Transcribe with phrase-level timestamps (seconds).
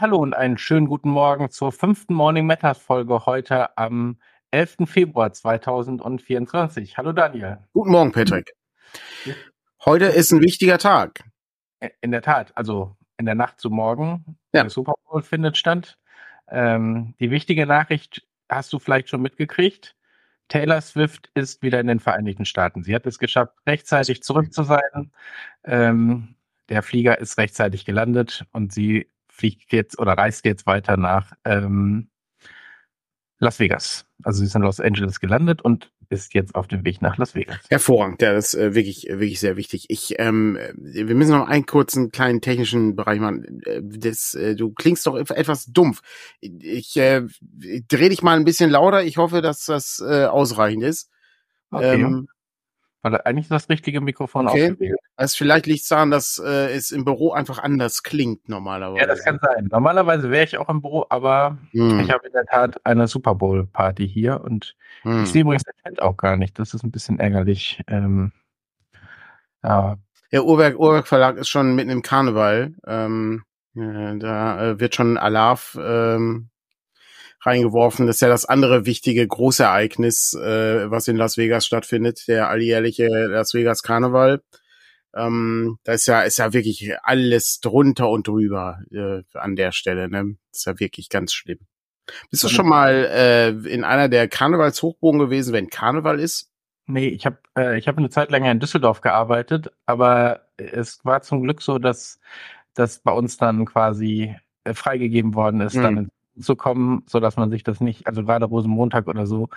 [0.00, 4.18] Ja, hallo und einen schönen guten Morgen zur fünften Morning Matters Folge heute am
[4.50, 4.76] 11.
[4.86, 6.96] Februar 2024.
[6.96, 7.58] Hallo Daniel.
[7.74, 8.54] Guten Morgen, Patrick.
[9.84, 11.24] Heute ist ein wichtiger Tag.
[12.00, 14.38] In der Tat, also in der Nacht zu morgen.
[14.54, 14.62] Ja.
[14.62, 15.98] Der Super Bowl findet statt.
[16.48, 19.96] Ähm, die wichtige Nachricht hast du vielleicht schon mitgekriegt.
[20.48, 22.84] Taylor Swift ist wieder in den Vereinigten Staaten.
[22.84, 25.12] Sie hat es geschafft, rechtzeitig zurück zu sein.
[25.62, 26.36] Ähm,
[26.70, 29.06] der Flieger ist rechtzeitig gelandet und sie
[29.40, 32.08] fliegt jetzt oder reist jetzt weiter nach ähm,
[33.38, 34.04] Las Vegas.
[34.22, 37.34] Also sie ist in Los Angeles gelandet und ist jetzt auf dem Weg nach Las
[37.34, 37.58] Vegas.
[37.70, 39.86] Hervorragend, ja, das ist äh, wirklich, wirklich sehr wichtig.
[39.88, 43.62] Ich, ähm, wir müssen noch einen kurzen kleinen technischen Bereich machen.
[43.64, 46.02] Äh, das, äh, du klingst doch etwas dumpf.
[46.40, 47.22] Ich äh,
[47.88, 49.04] dreh dich mal ein bisschen lauter.
[49.04, 51.08] Ich hoffe, dass das äh, ausreichend ist.
[51.70, 52.02] Okay.
[52.02, 52.28] Ähm,
[53.02, 54.70] weil eigentlich ist das richtige Mikrofon okay.
[54.70, 54.98] ausgewählt.
[55.16, 59.00] Also vielleicht liegt es daran, dass äh, es im Büro einfach anders klingt normalerweise.
[59.00, 59.68] Ja, das kann sein.
[59.70, 62.00] Normalerweise wäre ich auch im Büro, aber hm.
[62.00, 65.22] ich habe in der Tat eine Super Bowl Party hier und hm.
[65.22, 66.58] ich sehe übrigens den Chat auch gar nicht.
[66.58, 67.82] Das ist ein bisschen ärgerlich.
[67.86, 68.32] Ähm,
[69.62, 69.96] ja.
[70.32, 72.74] Der Uhrwerk, Uhrwerk Verlag ist schon mitten im Karneval.
[72.86, 73.42] Ähm,
[73.74, 76.50] ja, da äh, wird schon Alarv ähm,
[77.40, 78.06] reingeworfen.
[78.06, 83.08] Das ist ja das andere wichtige Großereignis, äh, was in Las Vegas stattfindet, der alljährliche
[83.08, 84.42] Las Vegas Karneval.
[85.14, 90.08] Ähm, da ist ja, ist ja wirklich alles drunter und drüber äh, an der Stelle.
[90.08, 90.36] Ne?
[90.50, 91.58] Das ist ja wirklich ganz schlimm.
[92.30, 96.50] Bist du schon mal äh, in einer der Karnevalshochbogen gewesen, wenn Karneval ist?
[96.86, 101.22] Nee, ich habe äh, ich hab eine Zeit lang in Düsseldorf gearbeitet, aber es war
[101.22, 102.18] zum Glück so, dass
[102.74, 105.82] das bei uns dann quasi äh, freigegeben worden ist, hm.
[105.82, 109.48] dann zu kommen, so dass man sich das nicht, also gerade Rosenmontag oder so,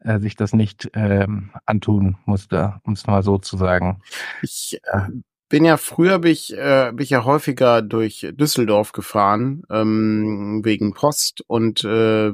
[0.00, 4.00] äh, sich das nicht ähm, antun musste, um es mal so zu sagen.
[4.42, 5.08] Ich äh,
[5.48, 10.92] bin ja früher bin ich, äh, bin ich ja häufiger durch Düsseldorf gefahren ähm, wegen
[10.92, 12.32] Post und äh,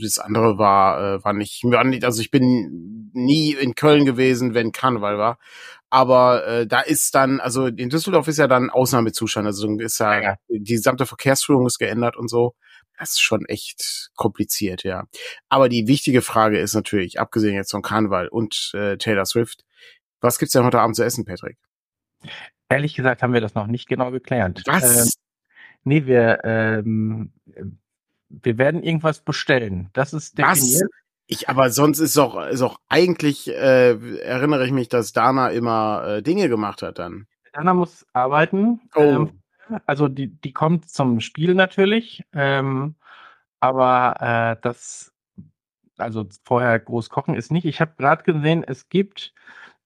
[0.00, 4.54] das andere war äh, war nicht, war nicht also ich bin nie in Köln gewesen,
[4.54, 5.38] wenn Karneval war.
[5.90, 10.20] Aber äh, da ist dann, also in Düsseldorf ist ja dann Ausnahmezustand, also ist ja,
[10.20, 10.34] ja.
[10.48, 12.54] die gesamte Verkehrsführung ist geändert und so.
[12.98, 15.04] Das ist schon echt kompliziert, ja.
[15.48, 19.64] Aber die wichtige Frage ist natürlich, abgesehen jetzt von Karneval und äh, Taylor Swift,
[20.20, 21.58] was gibt's denn heute Abend zu essen, Patrick?
[22.68, 24.62] Ehrlich gesagt haben wir das noch nicht genau geklärt.
[24.66, 25.04] Was?
[25.04, 25.08] Ähm,
[25.84, 27.32] nee, wir, ähm,
[28.28, 29.90] wir werden irgendwas bestellen.
[29.92, 30.82] Das ist definiert.
[30.82, 30.98] Was?
[31.30, 36.04] Ich, aber sonst ist doch, ist doch eigentlich, äh, erinnere ich mich, dass Dana immer
[36.06, 37.26] äh, Dinge gemacht hat dann.
[37.52, 38.80] Dana muss arbeiten.
[38.94, 39.00] Oh.
[39.00, 39.42] Ähm,
[39.86, 42.94] also die, die kommt zum Spiel natürlich, ähm,
[43.60, 44.16] aber
[44.58, 45.12] äh, das,
[45.96, 47.64] also vorher groß kochen ist nicht.
[47.64, 49.34] Ich habe gerade gesehen, es gibt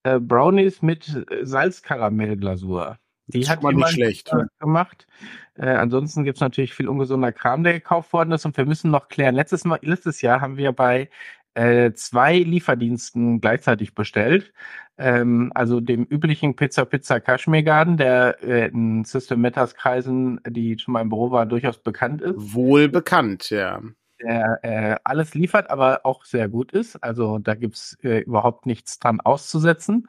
[0.02, 2.98] äh, Brownies mit äh, Salzkaramellglasur.
[3.28, 5.06] Die hat man nicht schlecht gemacht.
[5.54, 8.44] Äh, ansonsten gibt es natürlich viel ungesunder Kram, der gekauft worden ist.
[8.44, 9.34] Und wir müssen noch klären.
[9.34, 11.08] Letztes, Mal, letztes Jahr haben wir bei
[11.54, 14.52] äh, zwei Lieferdiensten gleichzeitig bestellt.
[14.98, 20.78] Ähm, also dem üblichen Pizza Pizza Kashmir Garden, der äh, in System Metas Kreisen, die
[20.78, 22.54] schon mal im Büro war, durchaus bekannt ist.
[22.54, 23.80] Wohl bekannt, ja.
[24.22, 27.02] Der äh, alles liefert, aber auch sehr gut ist.
[27.02, 30.08] Also da gibt's äh, überhaupt nichts dran auszusetzen.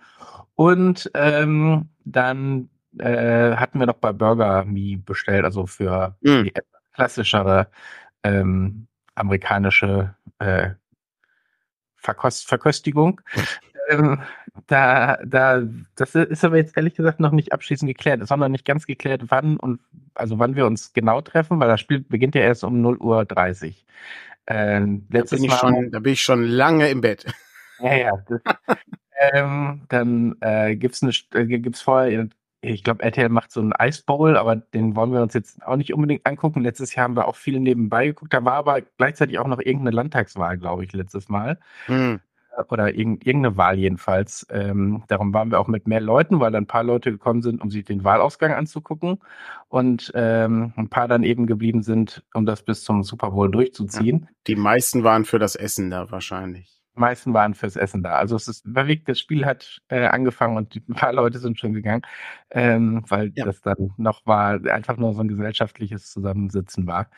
[0.55, 6.43] Und ähm, dann äh, hatten wir noch bei Burger Me bestellt, also für mm.
[6.43, 6.53] die
[6.93, 7.67] klassischere
[8.23, 10.71] ähm, amerikanische äh,
[12.03, 13.21] Verkost Verköstigung.
[13.89, 14.21] ähm,
[14.67, 15.63] da, da,
[15.95, 19.57] das ist aber jetzt ehrlich gesagt noch nicht abschließend geklärt, sondern nicht ganz geklärt, wann
[19.57, 19.79] und
[20.13, 23.25] also wann wir uns genau treffen, weil das Spiel beginnt ja erst um 0 Uhr
[23.25, 23.85] 30.
[24.45, 27.25] Ähm, da, bin ich schon, da bin ich schon lange im Bett.
[27.79, 28.11] Ja, ja.
[28.27, 28.41] Das,
[29.33, 32.27] ähm, dann äh, gibt's eine, äh, gibt's vorher
[32.63, 35.75] ich glaube, RTL macht so einen Ice Bowl, aber den wollen wir uns jetzt auch
[35.75, 36.61] nicht unbedingt angucken.
[36.61, 38.33] Letztes Jahr haben wir auch viel nebenbei geguckt.
[38.33, 41.59] Da war aber gleichzeitig auch noch irgendeine Landtagswahl, glaube ich, letztes Mal.
[41.87, 42.21] Hm.
[42.69, 44.47] Oder irgendeine Wahl jedenfalls.
[44.51, 47.61] Ähm, darum waren wir auch mit mehr Leuten, weil dann ein paar Leute gekommen sind,
[47.61, 49.19] um sich den Wahlausgang anzugucken.
[49.67, 54.29] Und ähm, ein paar dann eben geblieben sind, um das bis zum Super Bowl durchzuziehen.
[54.47, 58.13] Die meisten waren für das Essen da wahrscheinlich meisten waren fürs Essen da.
[58.13, 61.73] Also es ist wirklich, das Spiel hat äh, angefangen und ein paar Leute sind schon
[61.73, 62.03] gegangen,
[62.51, 63.45] ähm, weil ja.
[63.45, 67.09] das dann noch war, einfach nur so ein gesellschaftliches Zusammensitzen war.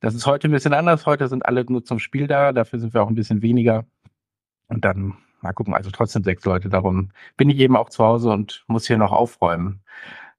[0.00, 1.06] Das ist heute ein bisschen anders.
[1.06, 3.86] Heute sind alle nur zum Spiel da, dafür sind wir auch ein bisschen weniger.
[4.68, 6.68] Und dann mal gucken, also trotzdem sechs Leute.
[6.68, 9.82] Darum bin ich eben auch zu Hause und muss hier noch aufräumen.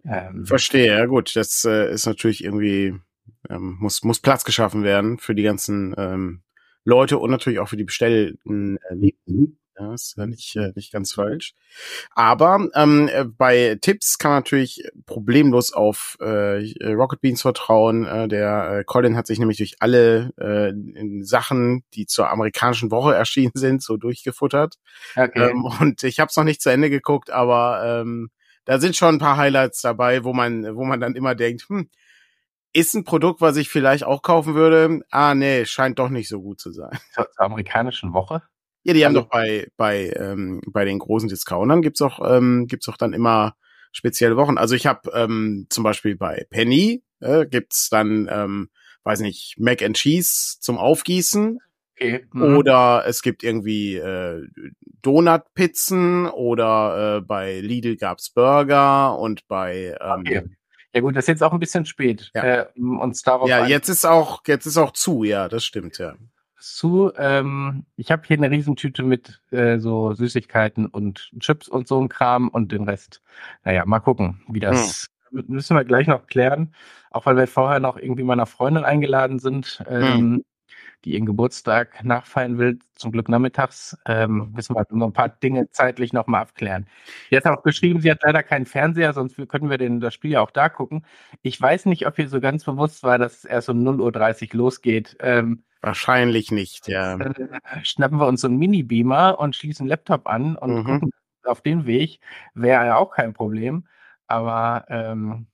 [0.06, 1.36] Ähm, Verstehe, ja gut.
[1.36, 2.96] Das äh, ist natürlich irgendwie,
[3.50, 6.42] ähm, muss, muss Platz geschaffen werden für die ganzen ähm,
[6.88, 9.12] Leute und natürlich auch für die bestellten äh,
[9.78, 11.54] Ja, ist ja nicht, äh, nicht ganz falsch.
[12.16, 18.06] Aber ähm, äh, bei Tipps kann man natürlich problemlos auf äh, Rocket Beans vertrauen.
[18.06, 20.74] Äh, der äh, Colin hat sich nämlich durch alle äh,
[21.24, 24.76] Sachen, die zur amerikanischen Woche erschienen sind, so durchgefuttert.
[25.16, 25.50] Okay.
[25.52, 28.30] Ähm, und ich habe es noch nicht zu Ende geguckt, aber ähm,
[28.64, 31.90] da sind schon ein paar Highlights dabei, wo man, wo man dann immer denkt, hm,
[32.78, 35.02] ist ein Produkt, was ich vielleicht auch kaufen würde.
[35.10, 36.92] Ah, nee, scheint doch nicht so gut zu sein.
[37.14, 38.44] Zur, zur amerikanischen Woche?
[38.84, 42.68] Ja, die haben also, doch bei, bei, ähm, bei den großen Discountern gibt's auch, ähm,
[42.68, 43.56] gibt's auch dann immer
[43.92, 44.60] spezielle Wochen.
[44.60, 48.70] Also ich habe ähm, zum Beispiel bei Penny äh, gibt's dann, ähm,
[49.04, 51.60] weiß nicht, Mac and Cheese zum Aufgießen.
[51.96, 52.28] Okay.
[52.32, 52.58] Mhm.
[52.58, 54.48] Oder es gibt irgendwie äh,
[55.02, 60.44] Donutpizzen oder äh, bei Lidl gab's Burger und bei ähm, okay.
[60.98, 62.44] Ja gut, das ist jetzt auch ein bisschen spät, ja.
[62.44, 63.48] äh, uns darauf.
[63.48, 66.16] Ja, jetzt ist auch jetzt ist auch zu, ja, das stimmt ja
[66.60, 67.12] zu.
[67.18, 72.10] Ähm, ich habe hier eine Riesentüte mit äh, so Süßigkeiten und Chips und so ein
[72.10, 73.22] Kram und den Rest.
[73.64, 75.08] Naja, mal gucken, wie das.
[75.30, 75.44] Hm.
[75.48, 76.74] Müssen wir gleich noch klären.
[77.12, 80.02] Auch weil wir vorher noch irgendwie meiner Freundin eingeladen sind, hm.
[80.02, 80.46] ähm, hm.
[81.08, 83.98] Die ihren Geburtstag nachfeiern will, zum Glück nachmittags.
[84.06, 86.86] Ähm, müssen wir noch ein paar Dinge zeitlich nochmal abklären.
[87.30, 90.32] Sie hat auch geschrieben, sie hat leider keinen Fernseher, sonst können wir den, das Spiel
[90.32, 91.06] ja auch da gucken.
[91.42, 94.58] Ich weiß nicht, ob ihr so ganz bewusst war, dass es erst um 0.30 Uhr
[94.58, 95.16] losgeht.
[95.22, 97.18] Ähm, Wahrscheinlich nicht, ja.
[97.18, 100.84] Jetzt, äh, schnappen wir uns so einen Mini-Beamer und schließen Laptop an und mhm.
[100.84, 101.12] gucken
[101.46, 102.20] auf den Weg.
[102.54, 103.88] Wäre ja auch kein Problem.
[104.28, 105.48] Aber ähm,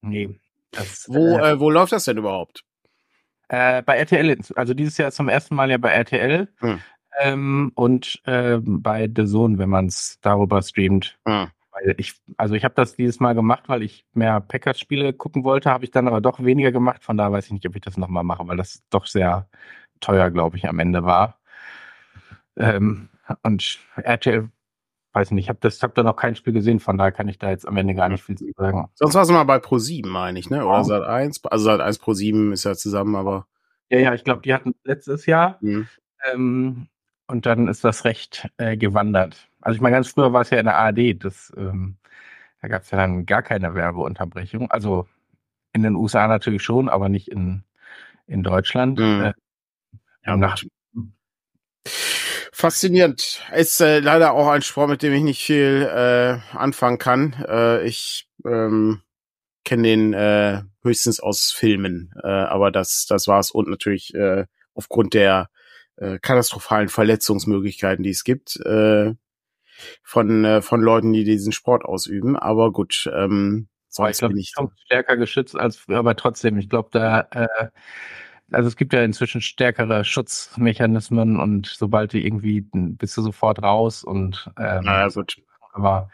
[0.00, 0.40] nee.
[0.72, 2.64] Das, wo, äh, äh, wo läuft das denn überhaupt?
[3.48, 6.80] Äh, bei RTL, also dieses Jahr zum ersten Mal ja bei RTL hm.
[7.20, 11.18] ähm, und äh, bei The Zone, wenn man es darüber streamt.
[11.26, 11.48] Hm.
[11.70, 15.70] Weil ich, also ich habe das dieses Mal gemacht, weil ich mehr Packers-Spiele gucken wollte,
[15.70, 17.04] habe ich dann aber doch weniger gemacht.
[17.04, 19.48] Von da weiß ich nicht, ob ich das nochmal mache, weil das doch sehr
[20.00, 21.38] teuer, glaube ich, am Ende war.
[22.56, 23.10] Ähm,
[23.42, 24.48] und RTL,
[25.16, 27.48] weiß nicht, ich habe hab da noch kein Spiel gesehen, von daher kann ich da
[27.48, 28.90] jetzt am Ende gar nicht viel zu sagen.
[28.94, 30.66] Sonst war es mal bei Pro7, meine ich, ne?
[30.66, 30.82] Oder oh.
[30.82, 31.42] Sat 1.
[31.46, 33.46] Also Sat 1 Pro7 ist ja zusammen, aber.
[33.88, 35.56] Ja, ja, ich glaube, die hatten letztes Jahr.
[35.62, 35.88] Mhm.
[36.30, 36.88] Ähm,
[37.28, 39.48] und dann ist das recht äh, gewandert.
[39.62, 41.96] Also ich meine, ganz früher war es ja in der ARD, das, ähm,
[42.60, 44.70] da gab es ja dann gar keine Werbeunterbrechung.
[44.70, 45.08] Also
[45.72, 47.64] in den USA natürlich schon, aber nicht in,
[48.26, 48.98] in Deutschland.
[48.98, 49.22] Mhm.
[49.22, 49.32] Äh,
[50.26, 50.62] ja, nach
[52.58, 53.42] Faszinierend.
[53.54, 57.34] Ist äh, leider auch ein Sport, mit dem ich nicht viel äh, anfangen kann.
[57.46, 59.02] Äh, ich ähm,
[59.62, 63.50] kenne den äh, höchstens aus Filmen, äh, aber das, das war's.
[63.50, 65.50] Und natürlich äh, aufgrund der
[65.96, 69.12] äh, katastrophalen Verletzungsmöglichkeiten, die es gibt, äh,
[70.02, 72.38] von, äh, von Leuten, die diesen Sport ausüben.
[72.38, 74.72] Aber gut, ähm, sonst ich glaube, bin ich so.
[74.86, 77.68] stärker geschützt als früher, aber trotzdem, ich glaube, da äh,
[78.52, 84.04] also es gibt ja inzwischen stärkere Schutzmechanismen und sobald du irgendwie bist du sofort raus
[84.04, 85.36] und ähm, naja, gut.
[85.72, 86.10] aber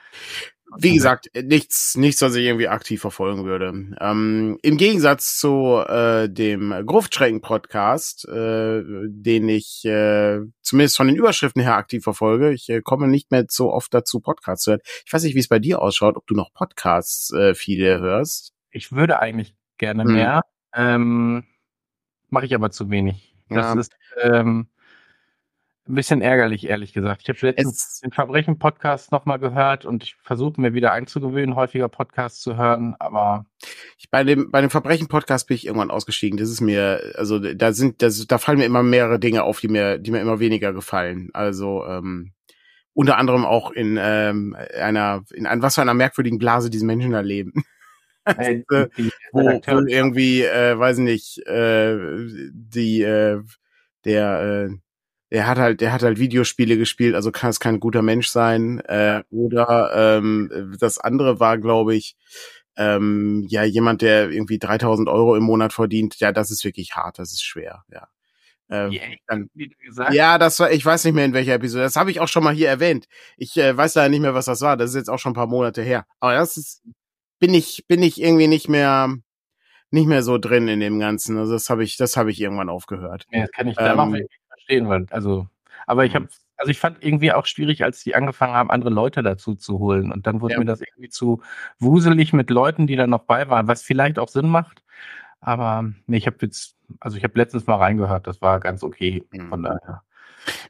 [0.79, 3.94] wie gesagt, nichts, nichts, was ich irgendwie aktiv verfolgen würde.
[4.00, 11.62] Ähm, Im Gegensatz zu äh, dem Gruftschrecken-Podcast, äh, den ich äh, zumindest von den Überschriften
[11.62, 14.81] her aktiv verfolge, ich äh, komme nicht mehr so oft dazu, Podcasts zu hören.
[15.05, 18.55] Ich weiß nicht, wie es bei dir ausschaut, ob du noch Podcasts äh, viele hörst.
[18.70, 20.12] Ich würde eigentlich gerne hm.
[20.12, 20.43] mehr,
[20.74, 21.44] ähm,
[22.32, 23.34] mache ich aber zu wenig.
[23.48, 23.81] Das ja.
[23.81, 24.67] ist ähm,
[25.86, 27.22] ein bisschen ärgerlich, ehrlich gesagt.
[27.22, 31.89] Ich habe letztens es den Verbrechen-Podcast nochmal gehört und ich versuche mir wieder einzugewöhnen, häufiger
[31.89, 33.46] Podcasts zu hören, aber.
[33.98, 36.39] Ich, bei dem, bei dem Verbrechen-Podcast bin ich irgendwann ausgestiegen.
[36.39, 39.69] Das ist mir, also da sind, das, da fallen mir immer mehrere Dinge auf, die
[39.69, 41.31] mir, die mir immer weniger gefallen.
[41.34, 42.32] Also, ähm,
[42.94, 47.12] unter anderem auch in ähm, einer, in ein, was für einer merkwürdigen Blase diese Menschen
[47.12, 47.65] da leben.
[48.38, 48.62] Äh,
[49.32, 51.96] wo, wo irgendwie, äh, weiß nicht, äh,
[52.52, 53.43] die, äh,
[54.05, 54.76] der, äh,
[55.31, 58.81] er hat halt, der hat halt Videospiele gespielt, also kann es kein guter Mensch sein.
[58.81, 62.17] Äh, oder ähm, das andere war, glaube ich,
[62.76, 66.17] ähm, ja jemand, der irgendwie 3000 Euro im Monat verdient.
[66.20, 67.84] Ja, das ist wirklich hart, das ist schwer.
[67.91, 68.08] Ja.
[68.70, 69.50] Ähm, yeah, dann,
[70.12, 71.84] ja, das war, ich weiß nicht mehr in welcher Episode.
[71.84, 73.06] Das habe ich auch schon mal hier erwähnt.
[73.36, 74.76] Ich äh, weiß da nicht mehr, was das war.
[74.76, 76.06] Das ist jetzt auch schon ein paar Monate her.
[76.20, 76.82] Aber das ist,
[77.43, 79.13] bin ich, bin ich irgendwie nicht mehr,
[79.91, 81.37] nicht mehr so drin in dem Ganzen.
[81.39, 83.27] Also das habe ich, das habe ich irgendwann aufgehört.
[83.32, 85.49] Ja, das kann ich da ähm, verstehen, weil, also,
[85.89, 89.25] aber ich habe, also ich fand irgendwie auch schwierig, als die angefangen haben, andere Leute
[89.25, 90.13] dazu zu holen.
[90.13, 90.61] Und dann wurde ja.
[90.61, 91.43] mir das irgendwie zu
[91.81, 94.84] wuselig mit Leuten, die da noch bei waren, was vielleicht auch Sinn macht.
[95.41, 99.25] Aber nee, ich habe jetzt, also ich habe letztens mal reingehört, das war ganz okay.
[99.49, 99.65] Von mhm.
[99.65, 100.03] daher.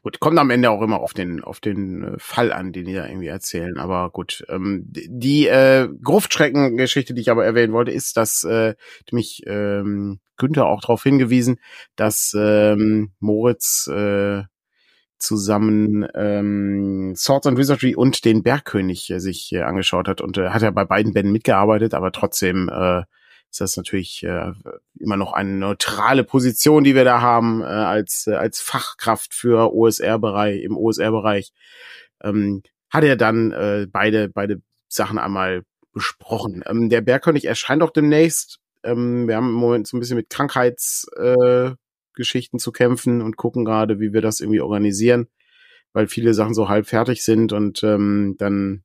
[0.01, 2.93] Gut, kommt am Ende auch immer auf den auf den äh, Fall an, den die
[2.93, 3.77] da irgendwie erzählen.
[3.77, 8.75] Aber gut, ähm, die äh, Gruftschrecken-Geschichte, die ich aber erwähnen wollte, ist, dass äh,
[9.11, 11.59] mich ähm, Günther auch darauf hingewiesen,
[11.95, 14.43] dass ähm, Moritz äh,
[15.17, 20.49] zusammen ähm, Swords and Wizardry und den Bergkönig äh, sich äh, angeschaut hat und äh,
[20.49, 23.03] hat ja bei beiden Bänden mitgearbeitet, aber trotzdem äh,
[23.53, 24.51] ist das natürlich äh,
[24.99, 29.75] immer noch eine neutrale Position, die wir da haben äh, als äh, als Fachkraft für
[29.75, 31.53] OSR-Bereich im OSR-Bereich.
[32.23, 35.61] Ähm, hat er dann äh, beide beide Sachen einmal
[35.93, 36.63] besprochen.
[36.67, 38.59] Ähm, der Bergkönig erscheint auch demnächst.
[38.83, 43.65] Ähm, wir haben im Moment so ein bisschen mit Krankheitsgeschichten äh, zu kämpfen und gucken
[43.65, 45.27] gerade, wie wir das irgendwie organisieren,
[45.93, 48.83] weil viele Sachen so halb fertig sind und ähm, dann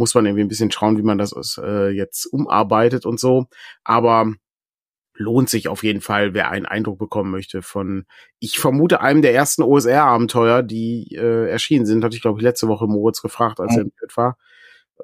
[0.00, 3.46] muss man irgendwie ein bisschen schauen, wie man das äh, jetzt umarbeitet und so.
[3.84, 4.32] Aber
[5.14, 8.06] lohnt sich auf jeden Fall, wer einen Eindruck bekommen möchte von,
[8.38, 12.68] ich vermute, einem der ersten OSR-Abenteuer, die äh, erschienen sind, hatte ich, glaube ich, letzte
[12.68, 14.38] Woche Moritz gefragt, als er im Bett war.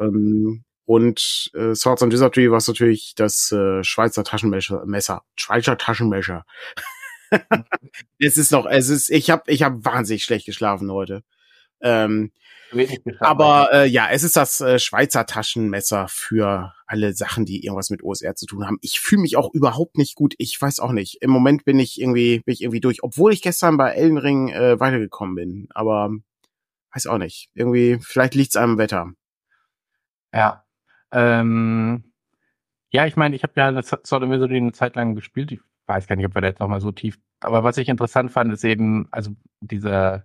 [0.01, 6.47] Ähm, und äh, Swords and Wizardry war natürlich das äh, Schweizer Taschenmesser, Messer, Schweizer Taschenmesser.
[8.19, 11.23] es ist noch, es ist, ich habe ich hab wahnsinnig schlecht geschlafen heute.
[11.83, 12.33] Ähm,
[13.21, 18.03] aber äh, ja, es ist das äh, Schweizer Taschenmesser für alle Sachen, die irgendwas mit
[18.03, 18.79] OSR zu tun haben.
[18.81, 20.35] Ich fühle mich auch überhaupt nicht gut.
[20.39, 21.19] Ich weiß auch nicht.
[21.23, 24.49] Im Moment bin ich irgendwie, bin ich irgendwie durch, obwohl ich gestern bei Elden Ring
[24.49, 25.69] äh, weitergekommen bin.
[25.71, 26.11] Aber
[26.95, 27.51] weiß auch nicht.
[27.55, 29.13] Irgendwie, vielleicht liegt's am Wetter.
[30.33, 30.65] Ja.
[31.13, 32.13] Ähm,
[32.91, 35.53] ja, ich meine, ich habe ja das Sword of Misery eine Zeit lang gespielt.
[35.53, 37.19] Ich weiß gar nicht, ob wir da jetzt nochmal so tief.
[37.41, 40.25] Aber was ich interessant fand, ist eben, also dieser,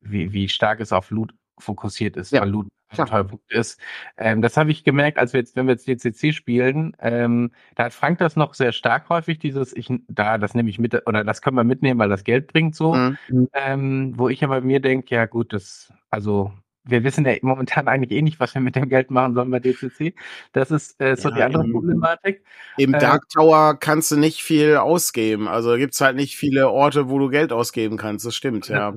[0.00, 2.40] wie, wie stark es auf Loot fokussiert ist, ja.
[2.40, 3.80] weil Loot ein Punkt ist.
[4.16, 7.84] Ähm, das habe ich gemerkt, als wir jetzt, wenn wir jetzt DCC spielen, ähm, da
[7.84, 11.24] hat Frank das noch sehr stark häufig, dieses, ich, da, das nehme ich mit, oder
[11.24, 12.94] das können wir mitnehmen, weil das Geld bringt so.
[12.94, 13.48] Mhm.
[13.52, 16.52] Ähm, wo ich aber mir denke, ja gut, das, also
[16.84, 19.58] wir wissen ja momentan eigentlich eh nicht, was wir mit dem Geld machen sollen bei
[19.58, 20.14] DCC.
[20.52, 22.44] Das ist äh, so ja, die andere im, Problematik.
[22.76, 25.48] Im äh, Dark Tower kannst du nicht viel ausgeben.
[25.48, 28.26] Also gibt's halt nicht viele Orte, wo du Geld ausgeben kannst.
[28.26, 28.94] Das stimmt, ja.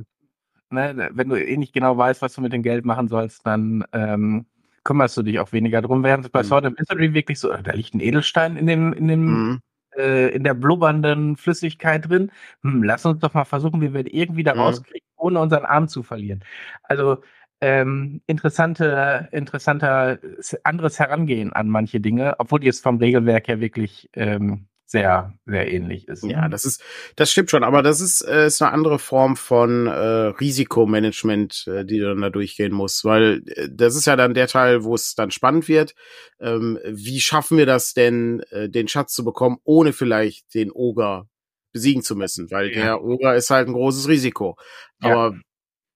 [0.70, 3.86] Ne, wenn du eh nicht genau weißt, was du mit dem Geld machen sollst, dann
[3.94, 4.46] ähm,
[4.84, 6.04] kümmerst du dich auch weniger drum.
[6.04, 6.48] Während bei mhm.
[6.48, 9.62] Sword of Mystery wirklich so, da liegt ein Edelstein in dem, in dem mhm
[9.98, 12.32] äh, in der blubbernden Flüssigkeit drin.
[12.64, 16.04] Hm, lass uns doch mal versuchen, wie wir irgendwie da rauskriegen, ohne unseren Arm zu
[16.04, 16.44] verlieren.
[16.84, 17.18] Also
[17.60, 20.20] ähm, interessante, interessanter
[20.64, 25.72] anderes Herangehen an manche Dinge, obwohl die es vom Regelwerk her wirklich ähm, sehr, sehr
[25.72, 26.24] ähnlich ist.
[26.24, 26.82] Ja, das ist,
[27.18, 31.86] das stimmt schon, aber das ist, äh, ist eine andere Form von äh, Risikomanagement, äh,
[31.86, 34.96] die du dann da durchgehen musst, weil äh, das ist ja dann der Teil, wo
[34.96, 35.94] es dann spannend wird.
[36.40, 41.28] Ähm, wie schaffen wir das denn, äh, den Schatz zu bekommen, ohne vielleicht den Oger
[41.74, 42.50] besiegen zu müssen?
[42.50, 42.84] Weil ja.
[42.84, 44.56] der Oger ist halt ein großes Risiko.
[45.02, 45.36] Aber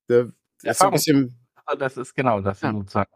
[0.09, 0.17] ja.
[0.17, 0.25] äh,
[0.63, 1.37] das ist ein bisschen
[1.77, 2.73] das ist genau das ja.
[2.73, 3.11] sozusagen.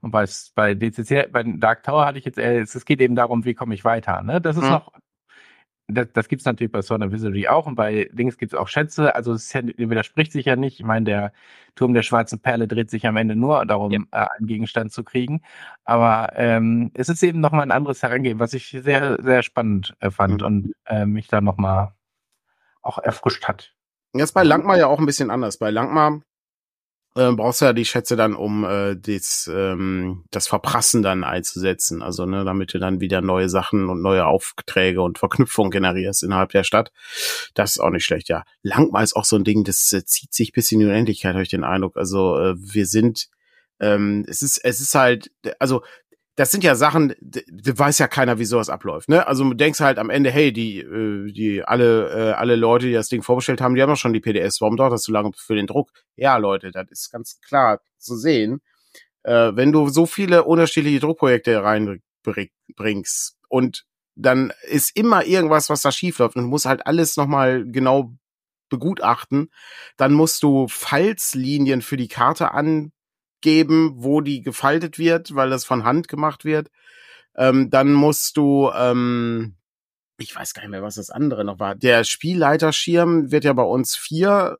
[0.00, 3.44] Und bei, bei DCC, bei Dark Tower hatte ich jetzt, äh, es geht eben darum,
[3.44, 4.22] wie komme ich weiter.
[4.22, 4.40] Ne?
[4.40, 4.70] Das ist mhm.
[4.70, 4.92] noch,
[5.88, 8.68] das, das gibt es natürlich bei Sword Wizardry auch und bei Dings gibt es auch
[8.68, 9.14] Schätze.
[9.14, 10.80] Also es widerspricht sich ja nicht.
[10.80, 11.32] Ich meine, der
[11.76, 14.00] Turm der schwarzen Perle dreht sich am Ende nur darum, ja.
[14.10, 15.42] äh, einen Gegenstand zu kriegen.
[15.84, 20.10] Aber ähm, es ist eben nochmal ein anderes Herangehen, was ich sehr, sehr spannend äh,
[20.10, 20.46] fand mhm.
[20.46, 21.92] und äh, mich da nochmal
[22.82, 23.72] auch erfrischt hat.
[24.12, 25.58] Jetzt bei Langmar ja auch ein bisschen anders.
[25.58, 26.20] Bei Langmar
[27.16, 32.02] äh, brauchst du ja die Schätze dann, um äh, das, ähm, das Verprassen dann einzusetzen.
[32.02, 36.50] Also, ne, damit du dann wieder neue Sachen und neue Aufträge und Verknüpfungen generierst innerhalb
[36.50, 36.92] der Stadt.
[37.54, 38.44] Das ist auch nicht schlecht, ja.
[38.62, 41.42] Langmal ist auch so ein Ding, das äh, zieht sich bis in die Unendlichkeit, habe
[41.42, 41.96] ich den Eindruck.
[41.96, 43.28] Also, äh, wir sind
[43.80, 45.82] ähm, es ist, es ist halt, also
[46.36, 47.40] das sind ja Sachen, da
[47.78, 49.08] weiß ja keiner, wie sowas abläuft.
[49.08, 49.26] Ne?
[49.26, 52.92] Also du denkst halt am Ende, hey, die, äh, die alle, äh, alle Leute, die
[52.92, 54.60] das Ding vorbestellt haben, die haben doch schon die PDS.
[54.60, 55.90] Warum dauert das so lange für den Druck?
[56.14, 58.60] Ja, Leute, das ist ganz klar zu sehen.
[59.22, 65.90] Äh, wenn du so viele unterschiedliche Druckprojekte reinbringst und dann ist immer irgendwas, was da
[65.90, 68.12] schief läuft und du musst halt alles nochmal genau
[68.68, 69.50] begutachten,
[69.96, 72.92] dann musst du Falzlinien für die Karte an
[73.40, 76.70] geben, wo die gefaltet wird, weil das von Hand gemacht wird.
[77.36, 79.56] Ähm, dann musst du, ähm,
[80.18, 81.74] ich weiß gar nicht mehr, was das andere noch war.
[81.74, 84.56] Der Spielleiterschirm wird ja bei uns vier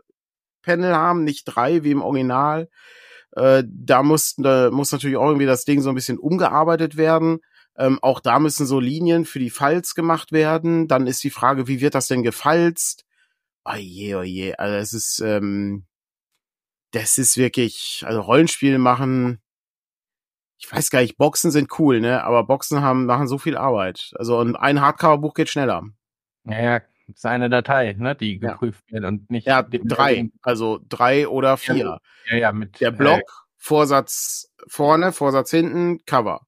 [0.62, 2.68] Panel haben, nicht drei wie im Original.
[3.32, 7.40] Äh, da mussten, da muss natürlich auch irgendwie das Ding so ein bisschen umgearbeitet werden.
[7.78, 10.88] Ähm, auch da müssen so Linien für die Falz gemacht werden.
[10.88, 13.04] Dann ist die Frage, wie wird das denn gefalzt?
[13.64, 15.86] Oje, oje, also es ist, ähm,
[16.92, 19.40] das ist wirklich, also Rollenspiele machen,
[20.58, 22.24] ich weiß gar nicht, Boxen sind cool, ne?
[22.24, 24.12] Aber Boxen haben, machen so viel Arbeit.
[24.16, 25.82] Also ein Hardcover-Buch geht schneller.
[26.44, 26.80] Naja,
[27.12, 28.94] ist eine Datei, ne, die geprüft ja.
[28.94, 29.46] wird und nicht.
[29.46, 31.98] Ja, drei, also drei oder vier.
[32.30, 32.80] Ja, ja, mit.
[32.80, 36.46] Der Block, äh, Vorsatz vorne, Vorsatz hinten, Cover.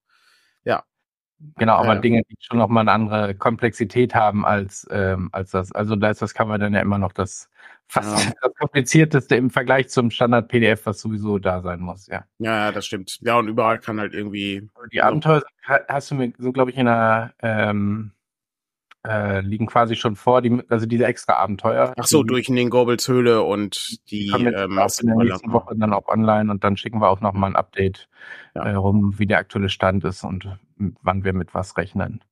[1.57, 2.01] Genau, aber ja.
[2.01, 5.73] Dinge, die schon noch mal eine andere Komplexität haben als, ähm, als das.
[5.73, 7.49] Also da ist das Cover dann ja immer noch das
[7.87, 8.33] fast ja.
[8.43, 12.25] das komplizierteste im Vergleich zum Standard-PDF, was sowieso da sein muss, ja.
[12.39, 13.19] Ja, ja, das stimmt.
[13.23, 14.69] Ja, und überall kann halt irgendwie.
[14.93, 18.13] Die Abenteuer hast du mir so, glaube ich, in einer ähm,
[19.07, 21.95] äh, liegen quasi schon vor, die, also diese extra Abenteuer.
[21.97, 25.09] Ach so, durch in den Gorbels Höhle und die, die äh, Massen.
[25.09, 27.57] In der nächsten Woche dann auch online und dann schicken wir auch noch mal ein
[27.57, 28.09] Update
[28.55, 28.65] ja.
[28.65, 30.59] äh, rum, wie der aktuelle Stand ist und
[31.03, 32.23] wann wir mit was rechnen.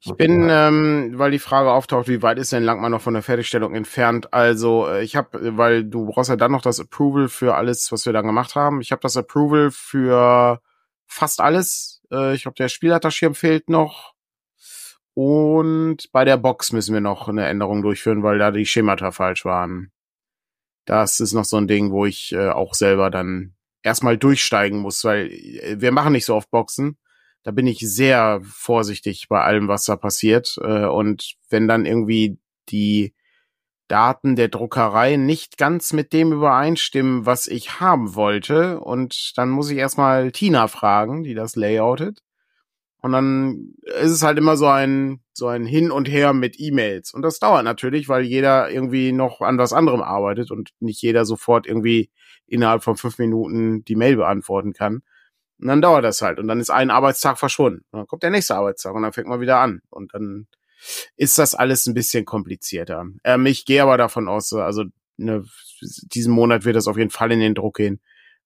[0.00, 3.22] Ich bin, ähm, weil die Frage auftaucht, wie weit ist denn Langmann noch von der
[3.22, 4.32] Fertigstellung entfernt?
[4.32, 8.06] Also äh, ich habe, weil du brauchst ja dann noch das Approval für alles, was
[8.06, 8.80] wir dann gemacht haben.
[8.80, 10.60] Ich habe das Approval für
[11.06, 12.02] fast alles.
[12.12, 14.14] Äh, ich glaube, der Spielleiterschirm fehlt noch.
[15.14, 19.44] Und bei der Box müssen wir noch eine Änderung durchführen, weil da die Schemata falsch
[19.44, 19.90] waren.
[20.84, 25.02] Das ist noch so ein Ding, wo ich äh, auch selber dann erstmal durchsteigen muss,
[25.04, 26.98] weil äh, wir machen nicht so oft Boxen.
[27.44, 30.58] Da bin ich sehr vorsichtig bei allem, was da passiert.
[30.62, 33.14] Äh, und wenn dann irgendwie die
[33.88, 39.70] Daten der Druckerei nicht ganz mit dem übereinstimmen, was ich haben wollte, und dann muss
[39.70, 42.22] ich erstmal Tina fragen, die das layoutet.
[43.00, 47.14] Und dann ist es halt immer so ein, so ein Hin und Her mit E-Mails.
[47.14, 51.24] Und das dauert natürlich, weil jeder irgendwie noch an was anderem arbeitet und nicht jeder
[51.24, 52.10] sofort irgendwie
[52.46, 55.02] innerhalb von fünf Minuten die Mail beantworten kann.
[55.60, 56.38] Und dann dauert das halt.
[56.38, 57.84] Und dann ist ein Arbeitstag verschwunden.
[57.90, 59.80] Und dann kommt der nächste Arbeitstag und dann fängt man wieder an.
[59.90, 60.46] Und dann
[61.16, 63.06] ist das alles ein bisschen komplizierter.
[63.24, 64.84] Ähm, ich gehe aber davon aus, also
[65.16, 65.44] ne,
[65.80, 68.00] diesen Monat wird das auf jeden Fall in den Druck gehen.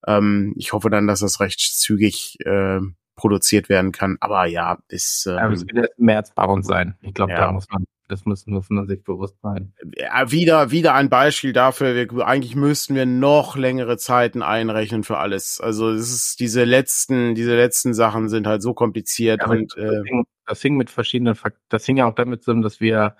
[0.06, 2.80] Ähm, ich hoffe dann, dass das recht zügig äh,
[3.14, 4.16] produziert werden kann.
[4.20, 5.26] Aber ja, ist.
[5.26, 6.96] Ähm, Aber es wird März bei uns sein.
[7.02, 7.40] Ich glaube, ja.
[7.40, 9.72] da muss man, das muss, muss man sich bewusst sein.
[9.96, 11.94] Ja, wieder, wieder ein Beispiel dafür.
[11.94, 15.60] Wir, eigentlich müssten wir noch längere Zeiten einrechnen für alles.
[15.60, 19.82] Also es ist diese letzten, diese letzten Sachen sind halt so kompliziert ja, und das,
[19.82, 21.64] äh, hing, das hing mit verschiedenen Faktoren.
[21.70, 23.16] Das hing ja auch damit zusammen, dass wir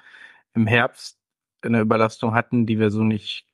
[0.54, 1.18] im Herbst
[1.62, 3.46] eine Überlastung hatten, die wir so nicht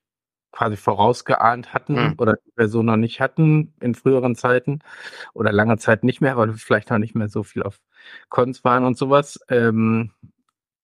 [0.51, 2.15] quasi vorausgeahnt hatten mhm.
[2.17, 4.79] oder die wir so noch nicht hatten in früheren Zeiten
[5.33, 7.79] oder lange Zeit nicht mehr, weil wir vielleicht noch nicht mehr so viel auf
[8.29, 10.11] Cons waren und sowas, ähm,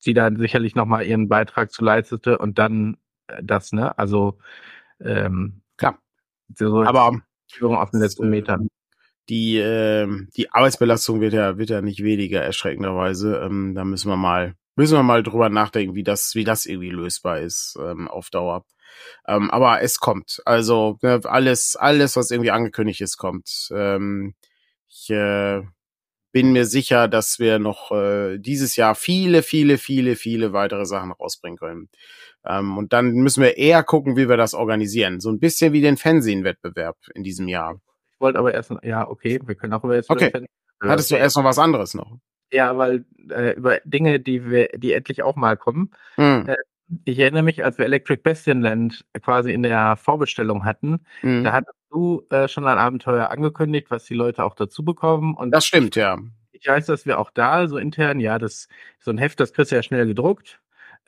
[0.05, 3.97] die dann sicherlich nochmal ihren Beitrag zu leistete und dann äh, das, ne?
[3.97, 4.37] Also
[4.99, 5.99] ähm, klar.
[6.53, 8.67] So Aber Führung auf den letzten Metern.
[9.29, 13.37] Die, äh, die Arbeitsbelastung wird ja, wird ja nicht weniger erschreckenderweise.
[13.37, 16.91] Ähm, da müssen wir mal, müssen wir mal drüber nachdenken, wie das, wie das irgendwie
[16.91, 18.65] lösbar ist ähm, auf Dauer.
[19.27, 20.41] Ähm, aber es kommt.
[20.45, 23.69] Also ne, alles, alles, was irgendwie angekündigt ist, kommt.
[23.71, 24.35] Ähm,
[24.87, 25.63] ich äh,
[26.35, 31.13] bin mir sicher, dass wir noch äh, dieses Jahr viele, viele, viele, viele weitere Sachen
[31.13, 31.87] rausbringen können.
[32.45, 35.21] Ähm, und dann müssen wir eher gucken, wie wir das organisieren.
[35.21, 37.79] So ein bisschen wie den Fernsehen-Wettbewerb in diesem Jahr.
[38.11, 40.29] Ich wollte aber erst, ja, okay, wir können auch über jetzt okay.
[40.81, 42.17] Hattest du erst noch was anderes noch?
[42.51, 45.91] Ja, weil äh, über Dinge, die wir, die endlich auch mal kommen.
[46.15, 46.49] Hm.
[46.49, 46.57] Äh,
[47.05, 51.45] ich erinnere mich, als wir Electric Bastionland quasi in der Vorbestellung hatten, mhm.
[51.45, 55.35] da hattest du äh, schon ein Abenteuer angekündigt, was die Leute auch dazu bekommen.
[55.35, 56.17] Und das stimmt, ja.
[56.51, 58.67] Ich weiß, dass wir auch da so intern, ja, das
[58.99, 60.59] so ein Heft, das kriegst du ja schnell gedruckt.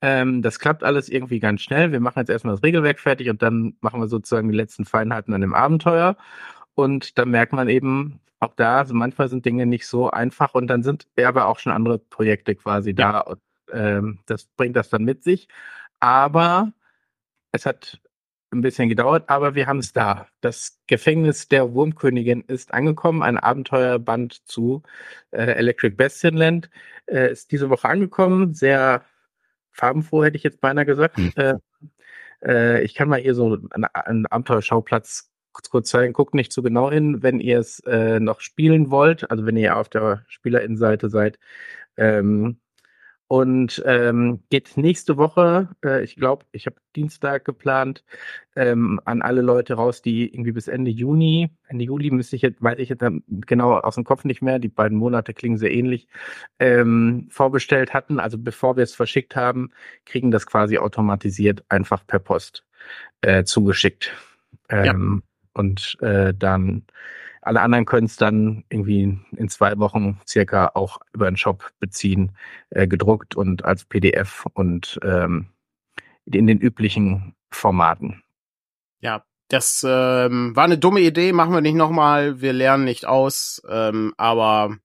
[0.01, 1.91] Ähm, das klappt alles irgendwie ganz schnell.
[1.91, 5.33] Wir machen jetzt erstmal das Regelwerk fertig und dann machen wir sozusagen die letzten Feinheiten
[5.33, 6.15] an dem Abenteuer.
[6.75, 10.67] Und dann merkt man eben, auch da, also manchmal sind Dinge nicht so einfach und
[10.67, 12.95] dann sind aber auch schon andere Projekte quasi ja.
[12.95, 13.19] da.
[13.21, 15.47] Und ähm, das bringt das dann mit sich.
[15.99, 16.71] Aber
[17.51, 17.99] es hat
[18.51, 20.27] ein bisschen gedauert, aber wir haben es da.
[20.41, 23.21] Das Gefängnis der Wurmkönigin ist angekommen.
[23.21, 24.83] Ein Abenteuerband zu
[25.31, 26.69] äh, Electric Bastionland
[27.07, 28.53] äh, ist diese Woche angekommen.
[28.53, 29.03] Sehr
[29.71, 31.17] farbenfroh, hätte ich jetzt beinahe gesagt.
[31.17, 31.33] Hm.
[31.35, 31.53] Äh,
[32.43, 36.13] äh, ich kann mal hier so einen, einen Abenteuerschauplatz kurz, kurz zeigen.
[36.13, 39.29] Guckt nicht zu so genau hin, wenn ihr es äh, noch spielen wollt.
[39.31, 41.39] Also wenn ihr auf der Spielerinnenseite seid.
[41.97, 42.59] Ähm,
[43.27, 48.05] und ähm, geht nächste Woche, äh, ich glaube, ich habe Dienstag geplant,
[48.55, 52.63] ähm, an alle Leute raus, die irgendwie bis Ende Juni, Ende Juli müsste ich jetzt,
[52.63, 56.07] weiß ich jetzt genau aus dem Kopf nicht mehr, die beiden Monate klingen sehr ähnlich,
[56.59, 58.19] ähm, vorbestellt hatten.
[58.19, 59.71] Also bevor wir es verschickt haben,
[60.05, 62.63] kriegen das quasi automatisiert einfach per Post
[63.21, 64.13] äh, zugeschickt.
[64.69, 65.61] Ähm, ja.
[65.61, 66.85] Und äh, dann
[67.47, 72.33] alle anderen können es dann irgendwie in zwei Wochen circa auch über den Shop beziehen,
[72.69, 75.47] äh, gedruckt und als PDF und ähm,
[76.25, 78.21] in den üblichen Formaten.
[78.99, 83.61] Ja, das ähm, war eine dumme Idee, machen wir nicht nochmal, wir lernen nicht aus,
[83.69, 84.75] ähm, aber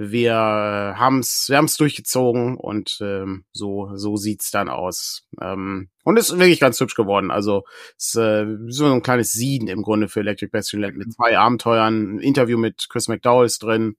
[0.00, 5.26] wir haben's, wir haben's durchgezogen und ähm, so so sieht's dann aus.
[5.40, 7.32] Ähm, und ist wirklich ganz hübsch geworden.
[7.32, 7.64] Also
[7.96, 11.36] es ist äh, so ein kleines Sieden im Grunde für Electric Bastion Land mit zwei
[11.36, 13.96] Abenteuern, ein Interview mit Chris McDowell ist drin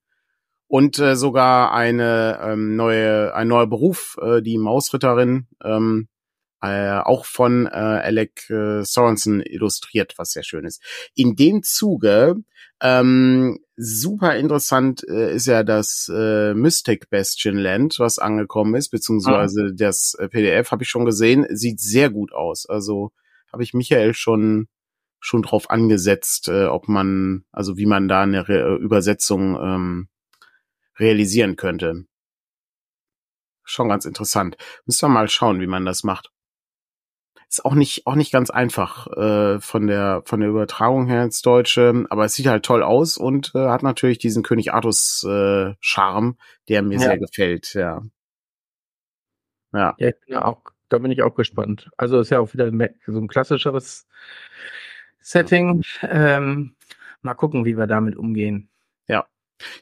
[0.68, 6.08] und äh, sogar eine ähm, neue ein neuer Beruf, äh, die Mausritterin, ähm,
[6.62, 10.82] äh, auch von äh, Alec äh, Sorensen illustriert, was sehr schön ist.
[11.16, 12.36] In dem Zuge
[12.82, 19.64] ähm, super interessant äh, ist ja das äh, Mystic Bastion Land, was angekommen ist, beziehungsweise
[19.64, 19.78] mhm.
[19.78, 22.66] das äh, PDF habe ich schon gesehen, sieht sehr gut aus.
[22.68, 23.12] Also
[23.52, 24.68] habe ich Michael schon
[25.20, 30.08] schon drauf angesetzt, äh, ob man, also wie man da eine Re Übersetzung ähm,
[30.98, 32.06] realisieren könnte.
[33.64, 34.58] Schon ganz interessant.
[34.86, 36.32] Müssen wir mal schauen, wie man das macht.
[37.50, 41.42] Ist auch nicht auch nicht ganz einfach äh, von der von der Übertragung her ins
[41.42, 45.74] Deutsche, aber es sieht halt toll aus und äh, hat natürlich diesen König Artus äh,
[45.80, 47.00] Charme, der mir ja.
[47.00, 47.74] sehr gefällt.
[47.74, 48.04] Ja.
[49.74, 49.96] Ja.
[49.98, 51.90] ja, ich bin ja auch, da bin ich auch gespannt.
[51.98, 52.72] Also ist ja auch wieder
[53.08, 54.08] so ein klassischeres
[55.20, 55.84] Setting.
[56.04, 56.76] Ähm,
[57.22, 58.70] mal gucken, wie wir damit umgehen.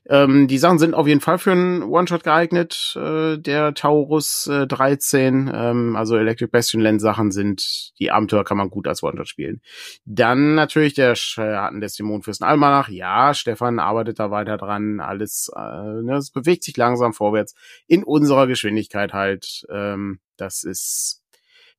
[0.10, 4.68] Ähm, die Sachen sind auf jeden Fall für einen One-Shot geeignet, äh, der Taurus äh,
[4.68, 5.52] 13.
[5.54, 9.62] Ähm, also Electric Bastion Land Sachen sind, die Abenteuer kann man gut als One-Shot spielen.
[10.06, 12.90] Dann natürlich der Schatten des Dämonenfürsten Almanach.
[12.90, 15.00] Ja, Stefan arbeitet da weiter dran.
[15.00, 17.56] Alles, äh, ne, es bewegt sich langsam vorwärts.
[17.88, 19.66] In unserer Geschwindigkeit halt.
[19.70, 21.24] Ähm, das ist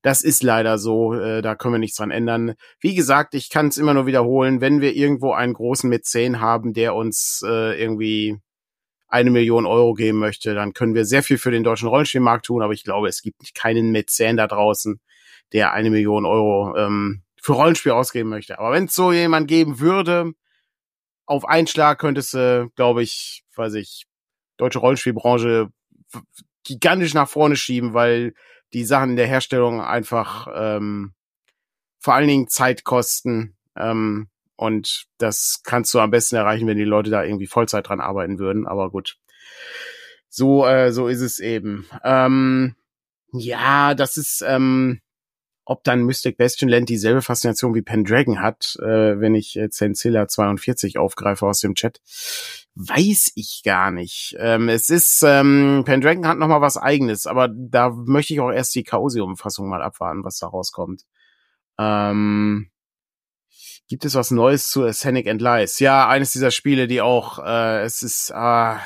[0.02, 2.54] das ist leider so, äh, da können wir nichts dran ändern.
[2.80, 6.72] Wie gesagt, ich kann es immer nur wiederholen, wenn wir irgendwo einen großen Mäzen haben,
[6.72, 8.38] der uns äh, irgendwie
[9.08, 12.62] eine Million Euro geben möchte, dann können wir sehr viel für den deutschen Rollenspielmarkt tun,
[12.62, 15.00] aber ich glaube, es gibt keinen Mäzen da draußen,
[15.52, 18.58] der eine Million Euro ähm, für Rollenspiel ausgeben möchte.
[18.58, 20.32] Aber wenn es so jemand geben würde,
[21.26, 24.04] auf einen Schlag könntest du, glaube ich, weiß ich,
[24.58, 25.68] deutsche Rollenspielbranche
[26.64, 28.34] gigantisch nach vorne schieben, weil
[28.72, 31.14] die Sachen der Herstellung einfach ähm,
[31.98, 33.56] vor allen Dingen Zeit kosten.
[33.76, 38.00] Ähm, und das kannst du am besten erreichen, wenn die Leute da irgendwie Vollzeit dran
[38.00, 38.66] arbeiten würden.
[38.66, 39.16] Aber gut.
[40.28, 41.86] So, äh, so ist es eben.
[42.04, 42.74] Ähm,
[43.32, 45.00] ja, das ist, ähm,
[45.68, 50.98] ob dann Mystic Bastion Land dieselbe Faszination wie Pendragon hat, äh, wenn ich Zenzilla 42
[50.98, 52.00] aufgreife aus dem Chat
[52.78, 54.36] weiß ich gar nicht.
[54.38, 58.52] Ähm, es ist, ähm, Pendragon hat noch mal was eigenes, aber da möchte ich auch
[58.52, 61.02] erst die Chaosium-Fassung mal abwarten, was da rauskommt.
[61.76, 62.70] Ähm,
[63.88, 65.80] gibt es was Neues zu Ascenic and Lies?
[65.80, 68.76] Ja, eines dieser Spiele, die auch, äh, es ist, äh,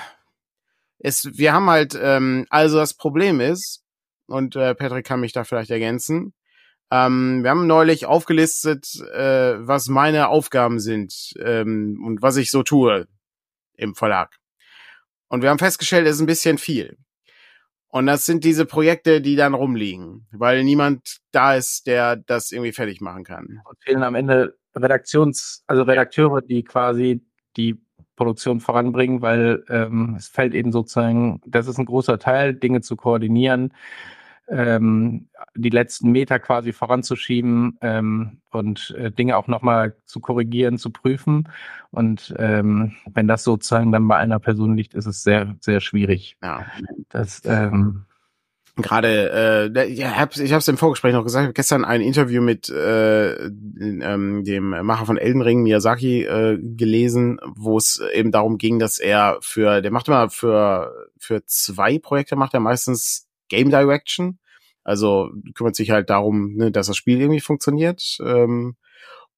[0.99, 3.85] es, wir haben halt, ähm, also das Problem ist,
[4.27, 6.33] und äh, Patrick kann mich da vielleicht ergänzen,
[6.93, 12.63] ähm, wir haben neulich aufgelistet, äh, was meine Aufgaben sind ähm, und was ich so
[12.63, 13.09] tue
[13.79, 14.37] im Verlag.
[15.29, 16.99] Und wir haben festgestellt, es ist ein bisschen viel.
[17.89, 22.73] Und das sind diese Projekte, die dann rumliegen, weil niemand da ist, der das irgendwie
[22.73, 23.63] fertig machen kann.
[23.65, 27.25] Und fehlen am Ende Redaktions, also Redakteure, die quasi
[27.57, 27.81] die
[28.17, 32.97] Produktion voranbringen, weil ähm, es fällt eben sozusagen, das ist ein großer Teil, Dinge zu
[32.97, 33.73] koordinieren,
[34.49, 40.91] ähm, die letzten Meter quasi voranzuschieben ähm, und äh, Dinge auch nochmal zu korrigieren, zu
[40.91, 41.49] prüfen.
[41.91, 46.37] Und ähm, wenn das sozusagen dann bei einer Person liegt, ist es sehr, sehr schwierig.
[46.43, 46.67] Ja.
[47.09, 48.05] Das, ähm,
[48.77, 52.71] Gerade, äh, ich habe hab's im Vorgespräch noch gesagt, ich habe gestern ein Interview mit
[52.71, 58.79] äh, ähm, dem Macher von Elden Ring, Miyazaki, äh, gelesen, wo es eben darum ging,
[58.79, 64.39] dass er für, der macht immer für, für zwei Projekte, macht er meistens Game Direction.
[64.83, 68.17] Also kümmert sich halt darum, ne, dass das Spiel irgendwie funktioniert.
[68.25, 68.77] Ähm,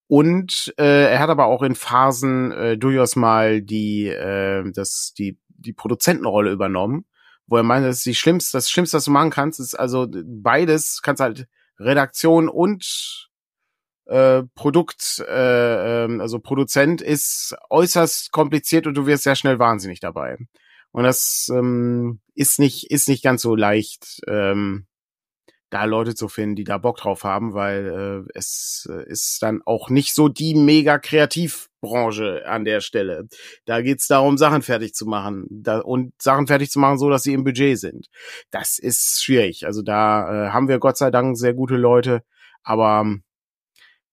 [0.06, 5.38] und äh, er hat aber auch in Phasen äh, durchaus mal die, äh, das, die,
[5.48, 7.04] die Produzentenrolle übernommen,
[7.46, 10.06] wo er meint, das ist die schlimmste, das Schlimmste, was du machen kannst, ist also
[10.24, 11.48] beides, kannst halt
[11.78, 13.28] Redaktion und
[14.06, 20.00] äh, Produkt, äh, ähm, also Produzent ist äußerst kompliziert und du wirst sehr schnell wahnsinnig
[20.00, 20.38] dabei.
[20.94, 24.86] Und das ähm, ist nicht, ist nicht ganz so leicht, ähm,
[25.68, 29.60] da Leute zu finden, die da Bock drauf haben, weil äh, es äh, ist dann
[29.66, 33.26] auch nicht so die mega Kreativbranche an der Stelle.
[33.64, 37.24] Da geht's darum, Sachen fertig zu machen da, und Sachen fertig zu machen, so dass
[37.24, 38.06] sie im Budget sind.
[38.52, 39.66] Das ist schwierig.
[39.66, 42.22] Also da äh, haben wir Gott sei Dank sehr gute Leute,
[42.62, 43.24] aber ähm,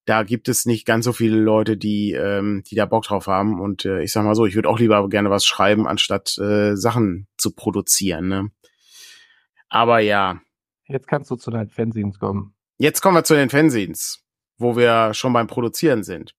[0.05, 3.59] da gibt es nicht ganz so viele Leute, die, ähm, die da Bock drauf haben.
[3.59, 6.75] Und äh, ich sag mal so, ich würde auch lieber gerne was schreiben, anstatt äh,
[6.75, 8.27] Sachen zu produzieren.
[8.27, 8.51] Ne?
[9.69, 10.41] Aber ja.
[10.87, 12.53] Jetzt kannst du zu deinen Fanzines kommen.
[12.77, 14.23] Jetzt kommen wir zu den Fanzines,
[14.57, 16.35] wo wir schon beim Produzieren sind.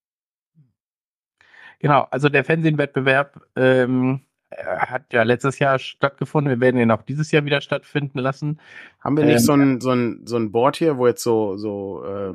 [1.78, 4.20] Genau, also der Fanzine-Wettbewerb ähm,
[4.50, 6.50] hat ja letztes Jahr stattgefunden.
[6.50, 8.60] Wir werden ihn auch dieses Jahr wieder stattfinden lassen.
[9.00, 11.56] Haben wir nicht ähm, so, ein, so, ein, so ein Board hier, wo jetzt so,
[11.56, 12.34] so äh,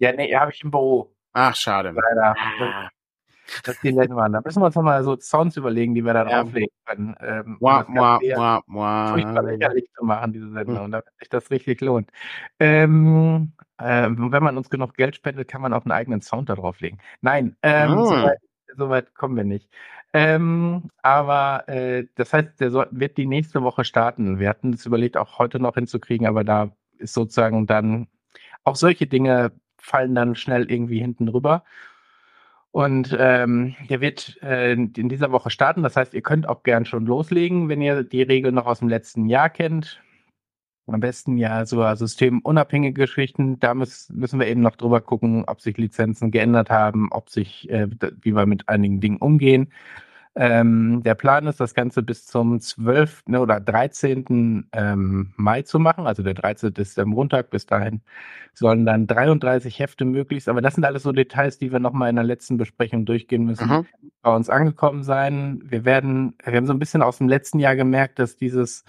[0.00, 1.14] ja, nee, habe ich im Büro.
[1.32, 1.90] Ach, schade.
[1.94, 2.34] Leider.
[2.36, 2.88] Ah.
[3.64, 4.32] Das ist die nette Mann.
[4.32, 6.42] Da müssen wir uns nochmal so Sounds überlegen, die wir da Ja.
[6.42, 7.14] drauflegen können.
[7.20, 9.06] Ähm, um Mua, das mua, mua, mua.
[9.12, 10.84] furchtbar lächerlich zu machen, diese Sendung, Hm.
[10.84, 12.10] und damit sich das richtig lohnt.
[12.60, 16.54] Ähm, ähm, wenn man uns genug Geld spendet, kann man auch einen eigenen Sound da
[16.54, 17.00] drauflegen.
[17.22, 18.04] Nein, ähm, Ah.
[18.06, 18.38] soweit
[18.76, 19.68] so weit kommen wir nicht.
[20.12, 24.38] Ähm, aber äh, das heißt, der wird die nächste Woche starten.
[24.38, 28.06] Wir hatten es überlegt, auch heute noch hinzukriegen, aber da ist sozusagen dann
[28.64, 31.64] auch solche Dinge fallen dann schnell irgendwie hinten rüber.
[32.72, 35.82] Und ähm, der wird äh, in dieser Woche starten.
[35.82, 38.88] Das heißt, ihr könnt auch gern schon loslegen, wenn ihr die Regeln noch aus dem
[38.88, 40.00] letzten Jahr kennt.
[40.86, 43.60] Am besten ja so systemunabhängige Geschichten.
[43.60, 47.68] Da müssen, müssen wir eben noch drüber gucken, ob sich Lizenzen geändert haben, ob sich,
[47.70, 47.88] äh,
[48.22, 49.72] wie wir mit einigen Dingen umgehen.
[50.36, 53.24] Ähm, der Plan ist, das Ganze bis zum 12.
[53.38, 54.68] oder 13.
[54.72, 56.06] Ähm, Mai zu machen.
[56.06, 56.72] Also der 13.
[56.76, 57.50] ist der Montag.
[57.50, 58.00] Bis dahin
[58.54, 60.48] sollen dann 33 Hefte möglichst.
[60.48, 63.68] Aber das sind alles so Details, die wir nochmal in der letzten Besprechung durchgehen müssen,
[63.68, 63.86] Mhm.
[64.22, 65.62] bei uns angekommen sein.
[65.64, 68.84] Wir werden, wir haben so ein bisschen aus dem letzten Jahr gemerkt, dass dieses,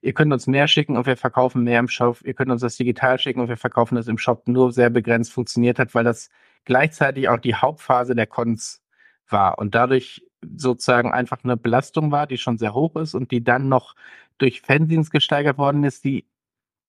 [0.00, 2.18] ihr könnt uns mehr schicken und wir verkaufen mehr im Shop.
[2.24, 5.32] Ihr könnt uns das digital schicken und wir verkaufen das im Shop nur sehr begrenzt
[5.32, 6.30] funktioniert hat, weil das
[6.64, 8.82] gleichzeitig auch die Hauptphase der Cons
[9.28, 10.22] war und dadurch
[10.56, 13.94] sozusagen einfach eine Belastung war, die schon sehr hoch ist und die dann noch
[14.38, 16.26] durch Fanzines gesteigert worden ist, die,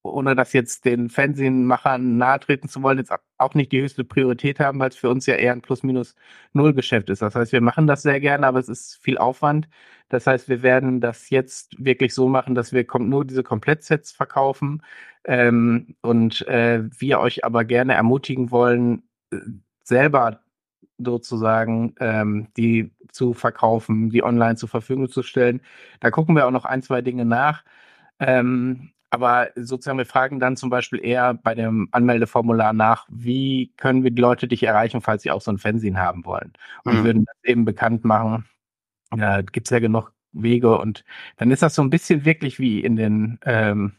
[0.04, 4.60] ohne das jetzt den Fanzine-Machern nahe treten zu wollen, jetzt auch nicht die höchste Priorität
[4.60, 7.22] haben, weil es für uns ja eher ein Plus-Minus-Null-Geschäft ist.
[7.22, 9.68] Das heißt, wir machen das sehr gerne, aber es ist viel Aufwand.
[10.10, 14.84] Das heißt, wir werden das jetzt wirklich so machen, dass wir nur diese Komplettsets verkaufen
[15.26, 19.38] ähm, und äh, wir euch aber gerne ermutigen wollen, äh,
[19.84, 20.42] selber
[20.98, 25.62] sozusagen ähm, die zu verkaufen, die online zur Verfügung zu stellen.
[26.00, 27.64] Da gucken wir auch noch ein, zwei Dinge nach.
[28.20, 34.04] Ähm, aber sozusagen, wir fragen dann zum Beispiel eher bei dem Anmeldeformular nach, wie können
[34.04, 36.54] wir die Leute dich erreichen, falls sie auch so ein Fernsehen haben wollen.
[36.86, 37.04] Und Mhm.
[37.04, 38.46] würden das eben bekannt machen.
[39.16, 41.06] Ja, gibt es ja genug Wege und
[41.38, 43.94] dann ist das so ein bisschen wirklich wie in den ähm,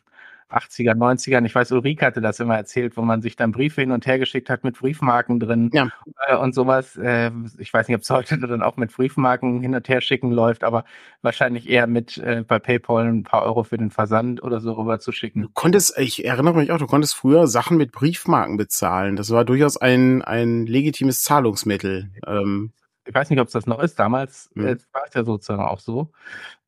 [0.49, 1.45] 80er, 90ern.
[1.45, 4.19] Ich weiß, Ulrike hatte das immer erzählt, wo man sich dann Briefe hin und her
[4.19, 5.89] geschickt hat mit Briefmarken drin Ja.
[6.29, 6.97] äh, und sowas.
[6.97, 10.31] Äh, ich weiß nicht, ob es heute dann auch mit Briefmarken hin und her schicken
[10.31, 10.85] läuft, aber
[11.23, 15.01] wahrscheinlich eher mit äh, bei PayPal ein paar Euro für den Versand oder so rüber
[15.01, 15.49] zu Du schicken.
[15.55, 19.17] konntest, ich erinnere mich auch, du konntest früher Sachen mit Briefmarken bezahlen.
[19.17, 22.11] Das war durchaus ein, ein legitimes Zahlungsmittel.
[22.27, 22.73] Ähm,
[23.05, 23.99] Ich weiß nicht, ob es das noch ist.
[23.99, 24.79] Damals Mhm.
[24.93, 26.13] war es ja sozusagen auch so.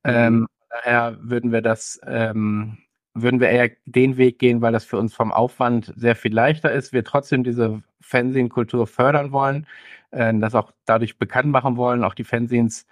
[0.05, 2.79] Ähm, daher würden wir das, ähm,
[3.23, 6.73] würden wir eher den Weg gehen, weil das für uns vom Aufwand sehr viel leichter
[6.73, 6.93] ist.
[6.93, 9.67] Wir trotzdem diese Fernsehkultur fördern wollen,
[10.11, 12.87] äh, das auch dadurch bekannt machen wollen, auch die Fernsehens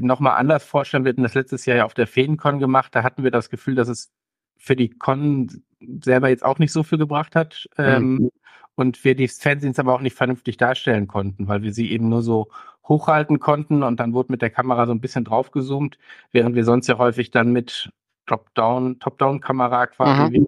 [0.00, 1.04] nochmal anders vorstellen.
[1.04, 2.94] Wir hatten das letztes Jahr ja auf der Feencon gemacht.
[2.94, 4.10] Da hatten wir das Gefühl, dass es
[4.56, 5.62] für die Con
[6.02, 7.68] selber jetzt auch nicht so viel gebracht hat.
[7.76, 8.30] Ähm,
[8.74, 12.22] und wir die Fernsehens aber auch nicht vernünftig darstellen konnten, weil wir sie eben nur
[12.22, 12.48] so
[12.86, 15.98] hochhalten konnten und dann wurde mit der Kamera so ein bisschen draufgezoomt,
[16.32, 17.90] während wir sonst ja häufig dann mit
[18.28, 20.46] Top-Down, Top-Down-Kamera quasi Mhm.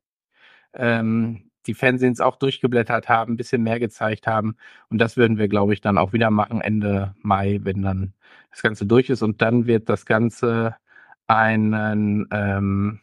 [0.74, 4.56] ähm, die Fernsehens auch durchgeblättert haben, ein bisschen mehr gezeigt haben.
[4.88, 8.14] Und das würden wir, glaube ich, dann auch wieder machen Ende Mai, wenn dann
[8.50, 9.22] das Ganze durch ist.
[9.22, 10.76] Und dann wird das Ganze
[11.26, 13.00] einen, ähm,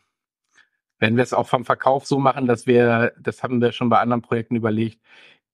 [1.00, 4.00] wenn wir es auch vom Verkauf so machen, dass wir, das haben wir schon bei
[4.00, 5.00] anderen Projekten überlegt,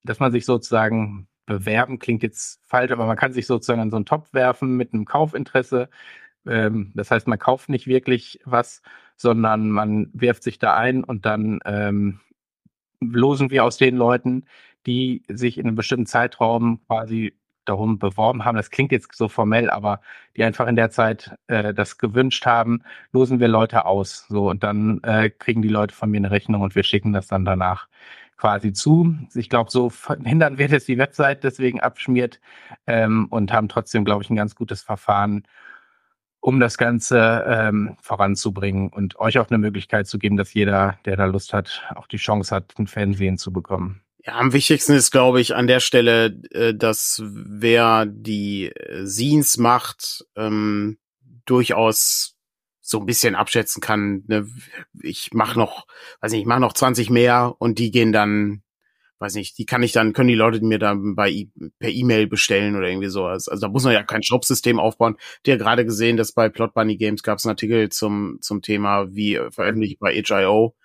[0.04, 3.98] dass man sich sozusagen bewerben, klingt jetzt falsch, aber man kann sich sozusagen an so
[3.98, 5.90] einen Topf werfen mit einem Kaufinteresse.
[6.48, 8.82] Ähm, das heißt, man kauft nicht wirklich was,
[9.16, 12.20] sondern man wirft sich da ein und dann ähm,
[13.02, 14.46] losen wir aus den Leuten,
[14.86, 17.34] die sich in einem bestimmten Zeitraum quasi
[17.66, 18.58] darum beworben haben.
[18.58, 20.02] Das klingt jetzt so formell, aber
[20.36, 24.26] die einfach in der Zeit äh, das gewünscht haben, losen wir Leute aus.
[24.28, 27.28] So und dann äh, kriegen die Leute von mir eine Rechnung und wir schicken das
[27.28, 27.88] dann danach
[28.38, 29.16] quasi zu.
[29.36, 32.42] Ich glaube, so verhindern wir, dass die Website deswegen abschmiert
[32.88, 35.44] ähm, und haben trotzdem, glaube ich, ein ganz gutes Verfahren,
[36.44, 41.16] um das Ganze ähm, voranzubringen und euch auch eine Möglichkeit zu geben, dass jeder, der
[41.16, 44.02] da Lust hat, auch die Chance hat, ein Fernsehen zu bekommen.
[44.26, 49.58] Ja, am wichtigsten ist, glaube ich, an der Stelle, äh, dass wer die äh, Scenes
[49.58, 50.98] macht, ähm,
[51.46, 52.36] durchaus
[52.82, 54.24] so ein bisschen abschätzen kann.
[54.28, 54.46] Ne?
[55.02, 55.88] Ich mache noch,
[56.20, 58.64] weiß nicht, ich mache noch 20 mehr und die gehen dann,
[59.24, 61.48] weiß nicht, die kann ich dann, können die Leute mir dann bei
[61.80, 63.48] per E-Mail bestellen oder irgendwie sowas.
[63.48, 65.16] Also da muss man ja kein Shop-System aufbauen.
[65.46, 69.08] Der gerade gesehen, dass bei Plot Bunny Games gab es einen Artikel zum zum Thema,
[69.16, 70.76] wie veröffentlicht bei HIO.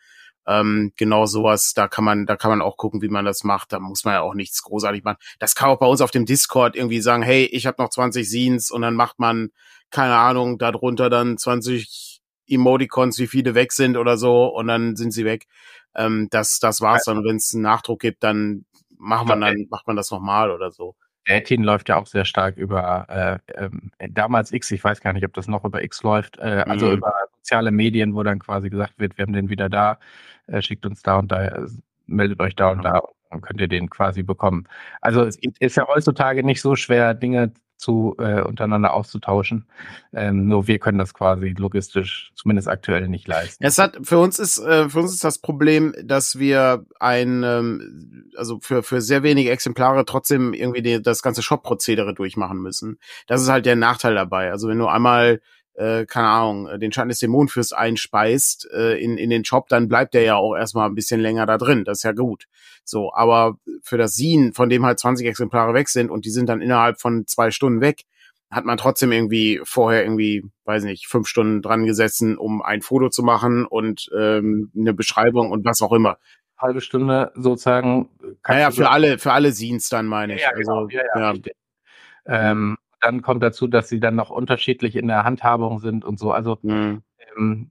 [0.47, 3.73] Ähm, genau sowas, da kann man, da kann man auch gucken, wie man das macht.
[3.73, 5.19] Da muss man ja auch nichts großartig machen.
[5.41, 8.27] Das kann auch bei uns auf dem Discord irgendwie sagen, hey, ich habe noch 20
[8.27, 9.51] Scenes und dann macht man,
[9.91, 15.13] keine Ahnung, darunter dann 20 Emoticons, wie viele weg sind oder so und dann sind
[15.13, 15.47] sie weg.
[15.95, 17.25] Ähm, das, das war's dann.
[17.25, 18.65] Wenn es einen Nachdruck gibt, dann
[18.99, 20.95] macht man dann, macht man das nochmal oder so.
[21.29, 23.07] Datin läuft ja auch sehr stark über
[23.55, 26.65] äh, ähm, damals X, ich weiß gar nicht, ob das noch über X läuft, äh,
[26.67, 26.93] also mhm.
[26.95, 29.99] über soziale Medien, wo dann quasi gesagt wird, wir haben den wieder da,
[30.47, 31.67] äh, schickt uns da und da, äh,
[32.07, 34.67] meldet euch da und da, dann könnt ihr den quasi bekommen.
[35.03, 39.65] Also es ist ja heutzutage nicht so schwer, Dinge zu äh, untereinander auszutauschen.
[40.13, 43.65] Ähm, nur wir können das quasi logistisch, zumindest aktuell, nicht leisten.
[43.65, 48.31] Es hat für uns ist äh, für uns ist das Problem, dass wir ein ähm,
[48.37, 52.99] also für für sehr wenige Exemplare trotzdem irgendwie die, das ganze Shop-Prozedere durchmachen müssen.
[53.29, 54.51] Das ist halt der Nachteil dabei.
[54.51, 55.41] Also wenn du einmal
[55.79, 60.13] äh, keine Ahnung, den Schatten des Dämonenfürst einspeist äh, in, in den Shop, dann bleibt
[60.13, 61.85] der ja auch erstmal ein bisschen länger da drin.
[61.85, 62.47] Das ist ja gut.
[62.85, 66.49] So, aber für das Sin, von dem halt 20 Exemplare weg sind und die sind
[66.49, 68.03] dann innerhalb von zwei Stunden weg,
[68.51, 73.09] hat man trotzdem irgendwie vorher irgendwie, weiß nicht, fünf Stunden dran gesessen, um ein Foto
[73.11, 76.19] zu machen und ähm, eine Beschreibung und was auch immer.
[76.59, 78.09] Halbe Stunde sozusagen.
[78.47, 80.43] Naja, für alle, für alle Scenes dann meine ich.
[80.43, 80.85] Ja, genau.
[80.85, 82.51] also, ja, ja, ja.
[82.51, 86.33] Ähm, dann kommt dazu, dass sie dann noch unterschiedlich in der Handhabung sind und so.
[86.33, 87.03] Also mhm.
[87.37, 87.71] ähm,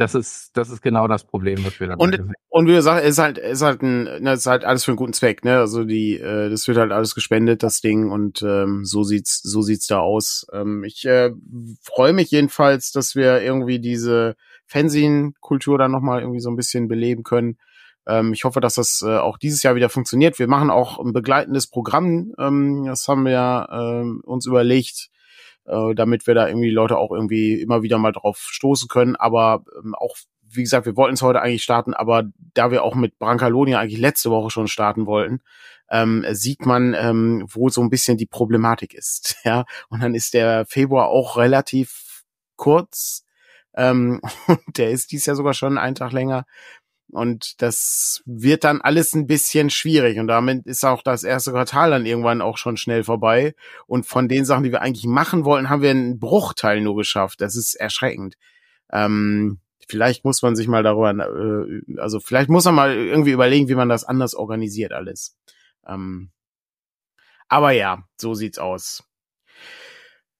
[0.00, 2.32] das ist das ist genau das Problem, was wir dann und sehen.
[2.48, 5.12] und wie gesagt, ist halt ist halt ein ne, ist halt alles für einen guten
[5.12, 5.58] Zweck, ne?
[5.58, 9.62] Also die äh, das wird halt alles gespendet, das Ding und ähm, so sieht's so
[9.62, 10.46] sieht's da aus.
[10.52, 11.30] Ähm, ich äh,
[11.82, 16.88] freue mich jedenfalls, dass wir irgendwie diese Fanzine-Kultur dann noch mal irgendwie so ein bisschen
[16.88, 17.58] beleben können.
[18.06, 20.38] Ähm, ich hoffe, dass das äh, auch dieses Jahr wieder funktioniert.
[20.38, 22.32] Wir machen auch ein begleitendes Programm.
[22.38, 25.10] Ähm, das haben wir äh, uns überlegt,
[25.66, 29.16] äh, damit wir da irgendwie Leute auch irgendwie immer wieder mal drauf stoßen können.
[29.16, 30.16] Aber ähm, auch,
[30.48, 34.00] wie gesagt, wir wollten es heute eigentlich starten, aber da wir auch mit Brancalonia eigentlich
[34.00, 35.40] letzte Woche schon starten wollten,
[35.90, 39.36] ähm, sieht man, ähm, wo so ein bisschen die Problematik ist.
[39.44, 42.24] Ja, und dann ist der Februar auch relativ
[42.56, 43.24] kurz.
[43.74, 46.46] Ähm, und der ist dies Jahr sogar schon einen Tag länger.
[47.12, 50.18] Und das wird dann alles ein bisschen schwierig.
[50.18, 53.54] Und damit ist auch das erste Quartal dann irgendwann auch schon schnell vorbei.
[53.86, 57.40] Und von den Sachen, die wir eigentlich machen wollten, haben wir einen Bruchteil nur geschafft.
[57.40, 58.36] Das ist erschreckend.
[58.92, 63.68] Ähm, vielleicht muss man sich mal darüber, äh, also vielleicht muss man mal irgendwie überlegen,
[63.68, 65.36] wie man das anders organisiert alles.
[65.86, 66.30] Ähm,
[67.48, 69.02] aber ja, so sieht's aus.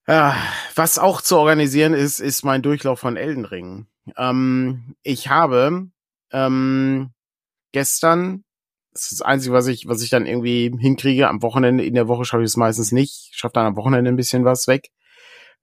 [0.07, 0.37] Ja,
[0.75, 3.87] was auch zu organisieren ist, ist mein Durchlauf von Elden Ring.
[4.17, 5.91] Ähm, ich habe
[6.33, 7.11] ähm,
[7.73, 8.45] gestern.
[8.93, 11.29] Das ist das Einzige, was ich, was ich dann irgendwie hinkriege.
[11.29, 13.31] Am Wochenende, in der Woche schaffe ich es meistens nicht.
[13.33, 14.91] Ich schaffe dann am Wochenende ein bisschen was weg.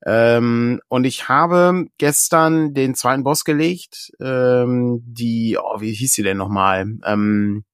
[0.06, 4.12] Ähm, und ich habe gestern den zweiten Boss gelegt.
[4.22, 6.86] Ähm, die, oh, wie hieß sie denn nochmal?
[7.04, 7.66] Ähm,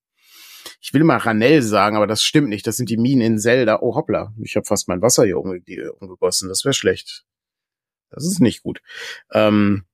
[0.82, 2.66] ich will mal Ranell sagen, aber das stimmt nicht.
[2.68, 3.80] Das sind die Minen in Zelda.
[3.82, 4.34] Oh, hoppla.
[4.42, 5.62] Ich habe fast mein Wasser hier umge
[6.00, 6.50] umgegossen.
[6.50, 7.26] Das wäre schlecht.
[8.10, 8.82] Das ist nicht gut.
[9.32, 9.86] Ähm,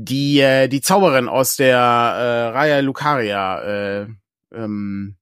[0.00, 4.06] die äh, die Zauberin aus der äh, Raya Lucaria äh,
[4.52, 5.16] ähm,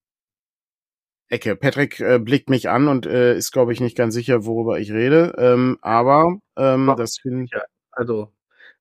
[1.29, 1.57] Ecke.
[1.57, 4.93] Patrick äh, blickt mich an und äh, ist, glaube ich, nicht ganz sicher, worüber ich
[4.93, 5.35] rede.
[5.39, 7.51] Ähm, aber ähm, Doch, das finde ich.
[7.53, 8.33] Ja, also,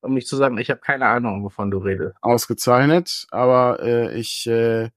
[0.01, 2.13] um nicht zu sagen, ich habe keine Ahnung, wovon du redest.
[2.21, 4.89] Ausgezeichnet, aber äh, ich äh,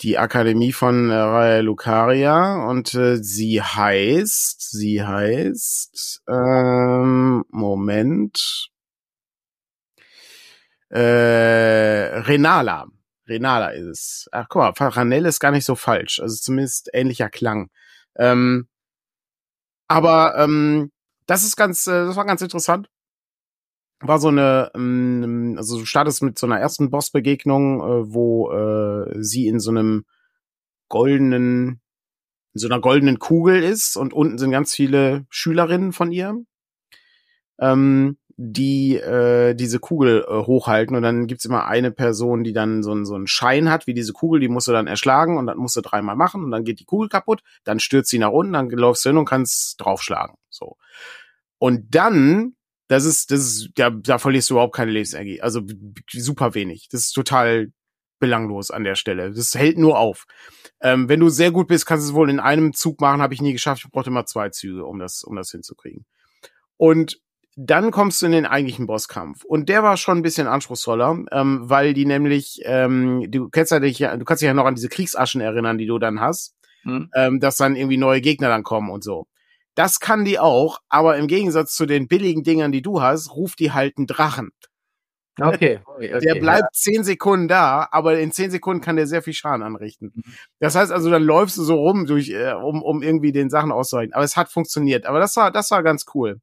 [0.00, 8.70] die Akademie von äh, Raya Lucaria und äh, sie heißt, sie heißt, ähm, Moment,
[10.90, 12.86] äh, Renala.
[13.26, 14.28] Renala ist es.
[14.32, 16.20] Ach, guck mal, Faranel ist gar nicht so falsch.
[16.20, 17.70] Also zumindest ähnlicher Klang.
[18.16, 18.68] Ähm,
[19.86, 20.92] aber ähm,
[21.26, 22.88] das ist ganz, äh, das war ganz interessant.
[24.00, 29.22] War so eine, ähm, also du startest mit so einer ersten Bossbegegnung, äh, wo äh,
[29.22, 30.04] sie in so einem
[30.88, 31.80] goldenen,
[32.54, 36.36] in so einer goldenen Kugel ist und unten sind ganz viele Schülerinnen von ihr.
[37.60, 42.84] Ähm, die äh, diese Kugel äh, hochhalten und dann gibt's immer eine Person, die dann
[42.84, 45.58] so, so einen Schein hat, wie diese Kugel, die musst du dann erschlagen und dann
[45.58, 48.52] musst du dreimal machen und dann geht die Kugel kaputt, dann stürzt sie nach unten,
[48.52, 50.36] dann läufst du hin und kannst draufschlagen.
[50.50, 50.76] So.
[51.58, 52.54] Und dann,
[52.86, 55.42] das ist, das ist, da, da verlierst du überhaupt keine Lebensenergie.
[55.42, 55.62] Also
[56.08, 56.88] super wenig.
[56.92, 57.72] Das ist total
[58.20, 59.32] belanglos an der Stelle.
[59.32, 60.26] Das hält nur auf.
[60.80, 63.34] Ähm, wenn du sehr gut bist, kannst du es wohl in einem Zug machen, habe
[63.34, 63.82] ich nie geschafft.
[63.84, 66.06] Ich brauchte immer zwei Züge, um das, um das hinzukriegen.
[66.76, 67.20] Und
[67.60, 69.42] dann kommst du in den eigentlichen Bosskampf.
[69.44, 73.80] Und der war schon ein bisschen anspruchsvoller, ähm, weil die nämlich, ähm, du kennst ja
[73.80, 77.10] dich, du kannst dich ja noch an diese Kriegsaschen erinnern, die du dann hast, hm.
[77.16, 79.26] ähm, dass dann irgendwie neue Gegner dann kommen und so.
[79.74, 83.58] Das kann die auch, aber im Gegensatz zu den billigen Dingern, die du hast, ruft
[83.58, 84.50] die halt einen Drachen.
[85.40, 85.80] Okay.
[85.84, 86.68] okay, okay der bleibt ja.
[86.72, 90.12] zehn Sekunden da, aber in zehn Sekunden kann der sehr viel Schaden anrichten.
[90.14, 90.34] Mhm.
[90.60, 93.72] Das heißt also, dann läufst du so rum durch, äh, um, um irgendwie den Sachen
[93.72, 94.14] auszuhalten.
[94.14, 95.06] Aber es hat funktioniert.
[95.06, 96.40] Aber das war, das war ganz cool.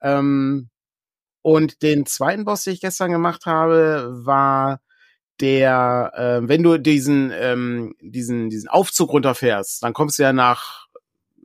[0.00, 0.70] Ähm,
[1.42, 4.80] und den zweiten Boss, den ich gestern gemacht habe, war
[5.40, 10.88] der, äh, wenn du diesen, ähm, diesen, diesen Aufzug runterfährst, dann kommst du ja nach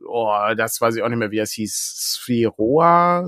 [0.06, 2.18] oh, das weiß ich auch nicht mehr, wie es hieß.
[2.20, 3.24] Spheroa?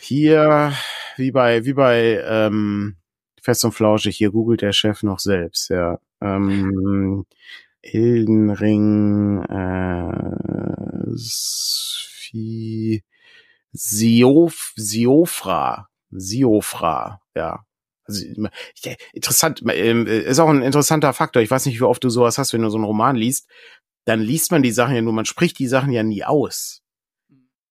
[0.00, 0.72] Hier,
[1.16, 2.96] wie bei, wie bei ähm,
[3.42, 5.98] Fest und Flauschig, hier googelt der Chef noch selbst, ja.
[6.20, 7.26] Ähm,
[7.92, 13.02] Elden Ring, äh, Sphi,
[13.72, 17.64] Siof, Siofra, Siofra, ja.
[18.04, 18.24] Also,
[18.84, 21.42] ja, interessant, ähm, ist auch ein interessanter Faktor.
[21.42, 23.48] Ich weiß nicht, wie oft du sowas hast, wenn du so einen Roman liest.
[24.06, 26.80] Dann liest man die Sachen ja nur, man spricht die Sachen ja nie aus.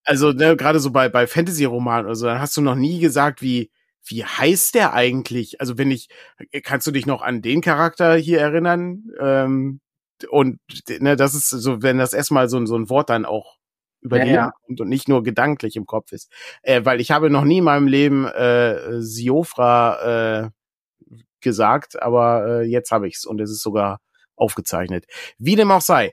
[0.04, 3.42] Also, ne, gerade so bei, bei Fantasy-Romanen oder so, dann hast du noch nie gesagt,
[3.42, 3.70] wie,
[4.06, 5.60] wie heißt der eigentlich?
[5.60, 6.08] Also, wenn ich,
[6.62, 9.04] kannst du dich noch an den Charakter hier erinnern?
[9.20, 9.80] Ähm,
[10.24, 10.58] und
[11.00, 13.58] ne, das ist so, wenn das erstmal so, so ein Wort dann auch
[14.00, 14.52] über ja, die ja.
[14.66, 16.30] und nicht nur gedanklich im Kopf ist.
[16.62, 20.50] Äh, weil ich habe noch nie in meinem Leben äh, Siofra äh,
[21.40, 24.00] gesagt, aber äh, jetzt habe ich's und es ist sogar
[24.36, 25.06] aufgezeichnet.
[25.38, 26.12] Wie dem auch sei.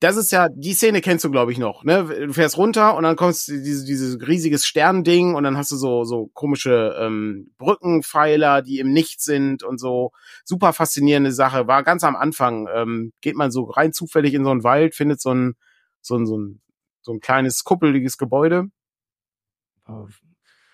[0.00, 1.84] Das ist ja, die Szene kennst du, glaube ich, noch.
[1.84, 2.04] Ne?
[2.26, 5.76] Du fährst runter und dann kommst du diese, dieses riesiges Sternding und dann hast du
[5.76, 10.12] so, so komische ähm, Brückenpfeiler, die im Nichts sind und so.
[10.44, 11.66] Super faszinierende Sache.
[11.66, 12.68] War ganz am Anfang.
[12.74, 15.54] Ähm, geht man so rein zufällig in so einen Wald, findet so ein,
[16.00, 16.60] so ein, so ein
[17.04, 18.70] so ein kleines kuppeliges Gebäude.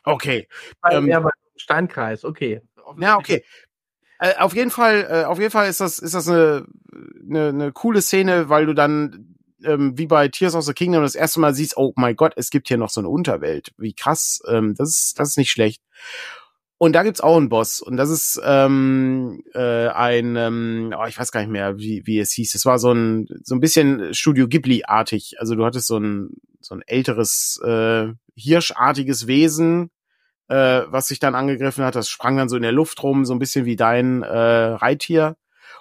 [0.04, 0.48] Okay.
[0.90, 2.62] Ähm, ja, Steinkreis, okay.
[2.98, 3.44] Ja, okay.
[4.20, 6.66] Äh, auf jeden Fall, äh, auf jeden Fall ist das, ist das eine,
[7.28, 11.14] eine, eine coole Szene, weil du dann ähm, wie bei Tears of the Kingdom das
[11.14, 13.72] erste Mal siehst, oh mein Gott, es gibt hier noch so eine Unterwelt.
[13.78, 15.82] Wie krass, ähm, das ist, das ist nicht schlecht.
[16.76, 17.80] Und da gibt's auch einen Boss.
[17.80, 22.18] Und das ist ähm, äh, ein, ähm, oh, ich weiß gar nicht mehr, wie, wie
[22.18, 22.54] es hieß.
[22.54, 25.36] Es war so ein, so ein bisschen Studio Ghibli-artig.
[25.38, 29.90] Also du hattest so ein, so ein älteres, äh, hirschartiges Wesen,
[30.50, 31.94] äh, was sich dann angegriffen hat.
[31.94, 35.36] Das sprang dann so in der Luft rum, so ein bisschen wie dein äh, Reittier.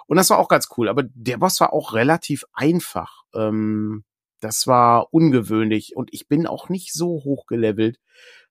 [0.06, 0.88] Und das war auch ganz cool.
[0.88, 3.24] Aber der Boss war auch relativ einfach.
[3.34, 4.04] Ähm,
[4.40, 5.96] das war ungewöhnlich.
[5.96, 7.98] Und ich bin auch nicht so hoch gelevelt.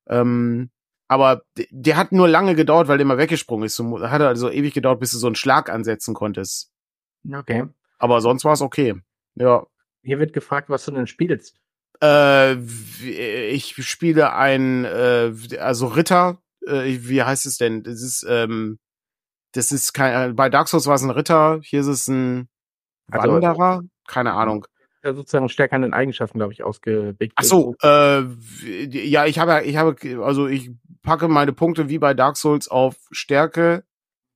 [0.08, 0.72] Ähm,
[1.08, 3.80] aber der hat nur lange gedauert, weil der immer weggesprungen ist.
[3.80, 6.72] Hat also ewig gedauert, bis du so einen Schlag ansetzen konntest.
[7.34, 7.66] Okay.
[7.98, 8.96] Aber sonst war es okay.
[9.36, 9.66] Ja.
[10.04, 11.59] Hier wird gefragt, was du denn spielst.
[12.02, 12.56] Äh,
[13.52, 16.42] ich spiele ein, äh, also Ritter.
[16.66, 17.84] Äh, wie heißt es denn?
[17.84, 18.80] Das ist, ähm,
[19.54, 21.60] das ist kein, bei Dark Souls war es ein Ritter.
[21.64, 22.50] Hier ist es ein
[23.08, 23.84] Wanderer.
[24.08, 24.66] Keine Ahnung
[25.04, 27.34] ja sozusagen stärker an den Eigenschaften, glaube ich, ausgelegt.
[27.36, 28.24] Ach so, äh,
[28.64, 30.72] ja, ich habe, ich habe, also ich
[31.02, 33.84] packe meine Punkte wie bei Dark Souls auf Stärke.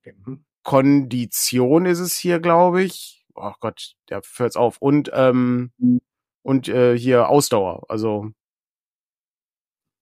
[0.04, 0.44] Mhm.
[0.62, 3.26] Kondition ist es hier, glaube ich.
[3.34, 4.78] Oh Gott, der hört's auf.
[4.78, 6.00] Und ähm, mhm.
[6.44, 7.84] Und äh, hier Ausdauer.
[7.88, 8.30] Also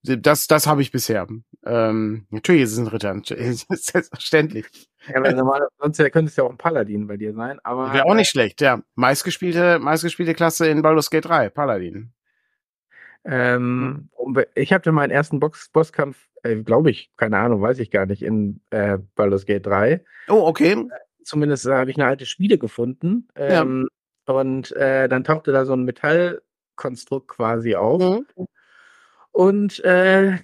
[0.02, 1.28] das, das habe ich bisher.
[1.64, 4.66] Ähm, natürlich ist es ein Ritter, selbstverständlich.
[5.06, 7.92] Ja, aber normal, sonst könnte es ja auch ein Paladin bei dir sein, aber.
[7.92, 8.82] Wäre auch nicht schlecht, ja.
[8.96, 12.12] Meistgespielte, meistgespielte Klasse in Baldur's Gate 3, Paladin.
[13.24, 14.08] Ähm,
[14.56, 18.22] ich hatte meinen ersten Box Bosskampf, äh, glaube ich, keine Ahnung, weiß ich gar nicht,
[18.22, 20.04] in äh, Baldur's Gate 3.
[20.28, 20.72] Oh, okay.
[20.72, 20.88] Äh,
[21.22, 23.28] zumindest äh, habe ich eine alte Spiele gefunden.
[23.36, 23.88] Ähm, ja.
[24.26, 28.00] Und äh, dann tauchte da so ein Metallkonstrukt quasi auf.
[28.36, 28.46] Mhm.
[29.32, 30.36] Und äh,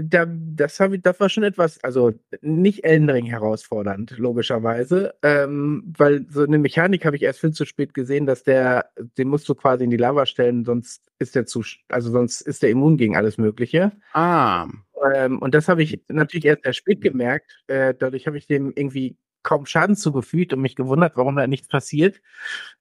[0.00, 2.12] da, das, hab ich, das war schon etwas, also
[2.42, 7.64] nicht Elden Ring herausfordernd, logischerweise, ähm, weil so eine Mechanik habe ich erst viel zu
[7.64, 11.46] spät gesehen, dass der, den musst du quasi in die Lava stellen, sonst ist der
[11.46, 13.90] zu, also sonst ist der immun gegen alles Mögliche.
[14.12, 14.68] Ah.
[15.12, 17.64] Ähm, und das habe ich natürlich erst sehr spät gemerkt.
[17.66, 19.16] Äh, dadurch habe ich dem irgendwie
[19.46, 22.20] kaum Schaden zugefügt und mich gewundert, warum da nichts passiert.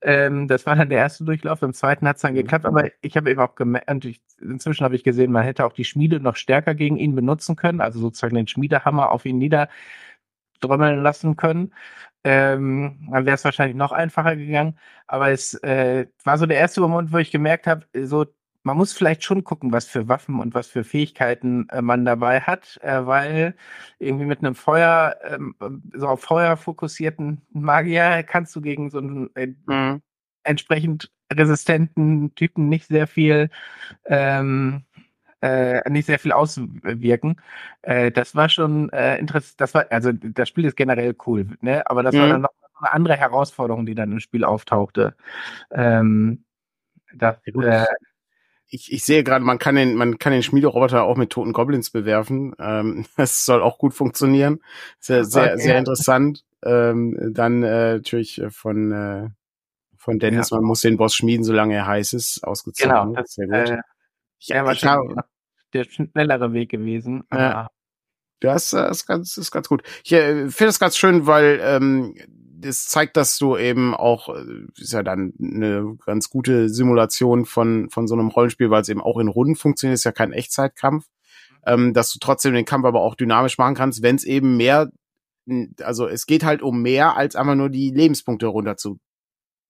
[0.01, 1.61] Ähm, das war dann der erste Durchlauf.
[1.61, 2.37] Im zweiten hat es dann mhm.
[2.37, 3.87] geklappt, aber ich habe eben auch gemerkt,
[4.41, 7.81] inzwischen habe ich gesehen, man hätte auch die Schmiede noch stärker gegen ihn benutzen können,
[7.81, 11.73] also sozusagen den Schmiedehammer auf ihn niederdrümmeln lassen können.
[12.23, 14.79] Ähm, dann wäre es wahrscheinlich noch einfacher gegangen.
[15.07, 18.25] Aber es äh, war so der erste Moment, wo ich gemerkt habe, so
[18.65, 22.41] man muss vielleicht schon gucken, was für Waffen und was für Fähigkeiten äh, man dabei
[22.41, 23.55] hat, äh, weil
[23.99, 25.55] irgendwie mit einem Feuer, ähm,
[25.93, 30.01] so auf Feuer fokussierten Magier kannst du gegen so einen äh, mhm.
[30.43, 33.49] entsprechend resistenten Typen nicht sehr viel
[34.05, 34.83] ähm,
[35.41, 37.35] äh, nicht sehr viel auswirken.
[37.83, 39.61] Äh, das war schon äh, interessant.
[39.61, 41.87] Das war, also das Spiel ist generell cool, ne?
[41.87, 42.19] Aber das mhm.
[42.19, 42.49] war dann noch
[42.79, 45.15] eine andere Herausforderung, die dann im Spiel auftauchte.
[45.71, 46.45] Ähm,
[47.13, 47.85] das, äh,
[48.67, 51.89] ich, ich sehe gerade, man kann den, man kann den Schmiederoboter auch mit toten Goblins
[51.89, 52.55] bewerfen.
[52.59, 54.61] Ähm, das soll auch gut funktionieren.
[54.99, 56.43] Sehr, sehr, sehr interessant.
[56.63, 59.29] Ähm, dann äh, natürlich von äh,
[59.97, 60.57] von Dennis, ja.
[60.57, 62.43] man muss den Boss schmieden, solange er heiß ist.
[62.43, 62.95] Ausgezeichnet.
[62.95, 63.55] Genau, das, sehr gut.
[63.55, 63.77] Äh,
[64.39, 65.15] ja, ich habe,
[65.73, 67.23] der schnellere Weg gewesen.
[67.33, 67.69] Ja.
[68.39, 69.81] Das ist ganz, ist ganz gut.
[70.03, 72.15] Ich äh, finde es ganz schön, weil ähm,
[72.65, 74.43] das zeigt, dass du eben auch, äh,
[74.77, 79.01] ist ja dann eine ganz gute Simulation von, von so einem Rollenspiel, weil es eben
[79.01, 81.05] auch in Runden funktioniert, ist ja kein Echtzeitkampf,
[81.65, 84.91] ähm, dass du trotzdem den Kampf aber auch dynamisch machen kannst, wenn es eben mehr,
[85.81, 88.99] also es geht halt um mehr, als einfach nur die Lebenspunkte runter zu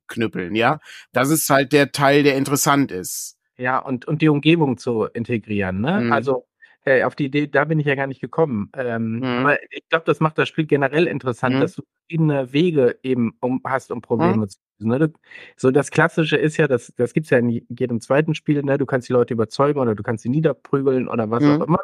[0.08, 0.80] knüppeln, ja.
[1.12, 3.38] Das ist halt der Teil, der interessant ist.
[3.58, 6.02] Ja, und, und die Umgebung zu integrieren, ne?
[6.02, 6.12] Mhm.
[6.12, 6.46] Also
[6.86, 8.72] äh, auf die Idee, da bin ich ja gar nicht gekommen.
[8.78, 9.24] Ähm, mhm.
[9.24, 11.60] Aber ich glaube, das macht das Spiel generell interessant, mhm.
[11.62, 14.50] dass du verschiedene Wege eben um, hast, um Probleme mhm.
[14.50, 14.90] zu lösen.
[14.90, 15.14] Ne?
[15.58, 18.78] So das Klassische ist ja, das, das gibt's ja in jedem zweiten Spiel, ne?
[18.78, 21.64] du kannst die Leute überzeugen oder du kannst sie niederprügeln oder was auch mhm.
[21.64, 21.82] immer.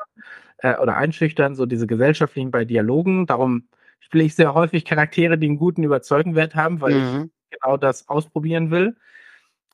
[0.57, 3.25] Äh, oder einschüchtern, so diese gesellschaftlichen bei Dialogen.
[3.25, 3.67] Darum
[3.99, 7.31] spiele ich sehr häufig Charaktere, die einen guten Überzeugenwert haben, weil ich mhm.
[7.49, 8.95] genau das ausprobieren will.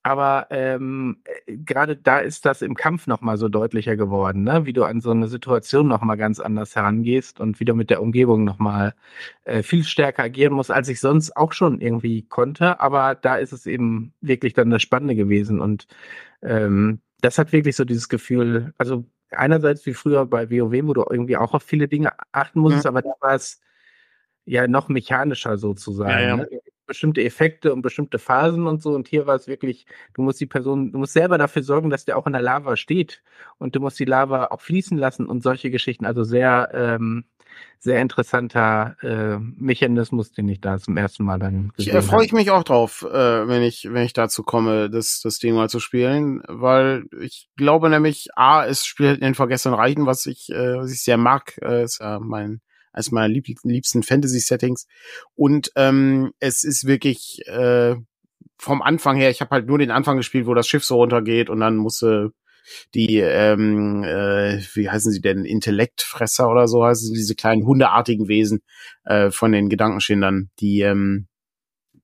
[0.08, 4.66] Aber ähm, äh, gerade da ist das im Kampf nochmal so deutlicher geworden, ne?
[4.66, 8.02] wie du an so eine Situation nochmal ganz anders herangehst und wie du mit der
[8.02, 8.94] Umgebung nochmal
[9.44, 12.80] äh, viel stärker agieren musst, als ich sonst auch schon irgendwie konnte.
[12.80, 15.60] Aber da ist es eben wirklich dann das Spannende gewesen.
[15.60, 15.88] Und
[16.42, 21.04] ähm, das hat wirklich so dieses Gefühl, also einerseits wie früher bei WoW, wo du
[21.10, 22.92] irgendwie auch auf viele Dinge achten musstest, ja.
[22.92, 23.60] aber da war es
[24.46, 26.12] ja noch mechanischer sozusagen.
[26.12, 26.38] Ja, ja.
[26.38, 26.48] Ne?
[26.88, 28.92] Bestimmte Effekte und bestimmte Phasen und so.
[28.92, 32.06] Und hier war es wirklich, du musst die Person, du musst selber dafür sorgen, dass
[32.06, 33.22] der auch in der Lava steht.
[33.58, 36.06] Und du musst die Lava auch fließen lassen und solche Geschichten.
[36.06, 37.26] Also sehr, ähm,
[37.80, 42.06] sehr interessanter äh, Mechanismus, den ich da zum ersten Mal dann gesehen habe.
[42.06, 45.56] Freue ich mich auch drauf, äh, wenn ich wenn ich dazu komme, das das Ding
[45.56, 50.26] mal zu spielen, weil ich glaube nämlich, a, es spielt in den Vergessen Reichen, was
[50.26, 52.62] ich äh, was ich sehr mag, äh, ist ja mein
[52.98, 54.88] eines meiner lieb liebsten Fantasy-Settings.
[55.36, 57.96] Und ähm, es ist wirklich äh,
[58.58, 61.50] vom Anfang her, ich habe halt nur den Anfang gespielt, wo das Schiff so runtergeht
[61.50, 62.32] und dann musste
[62.96, 68.28] die, ähm, äh, wie heißen sie denn, Intellektfresser oder so heißen sie, diese kleinen hundeartigen
[68.28, 68.62] Wesen
[69.06, 71.28] äh, von den Gedankenschindern, die, ähm,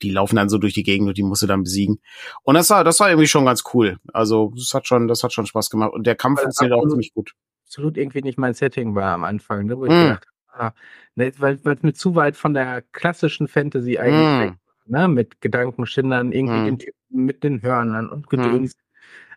[0.01, 1.99] die laufen dann so durch die Gegend und die musst du dann besiegen.
[2.43, 3.97] Und das war, das war irgendwie schon ganz cool.
[4.13, 5.91] Also das hat schon, das hat schon Spaß gemacht.
[5.93, 7.33] Und der Kampf funktioniert auch ziemlich gut.
[7.65, 10.03] Absolut irgendwie nicht mein Setting war am Anfang, ne, wo ich mm.
[10.03, 10.71] gedacht Ah,
[11.15, 14.91] ne, weil es mir zu weit von der klassischen Fantasy eigentlich mm.
[14.91, 16.77] ne, mit Gedankenschindern, irgendwie mm.
[16.77, 18.43] den, mit den Hörnern und hm.
[18.43, 18.75] Gedöns.
[18.75, 18.79] Mm.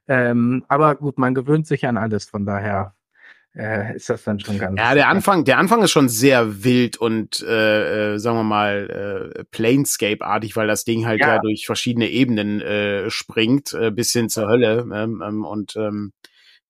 [0.09, 2.95] Ähm, aber gut, man gewöhnt sich an alles, von daher
[3.57, 4.79] äh, ist das dann schon ganz.
[4.79, 9.33] Ja, der Anfang, der Anfang ist schon sehr wild und äh, äh, sagen wir mal
[9.35, 14.13] äh, Planescape-artig, weil das Ding halt ja, ja durch verschiedene Ebenen äh, springt, äh, bis
[14.13, 16.13] hin zur Hölle ähm, ähm, und ähm,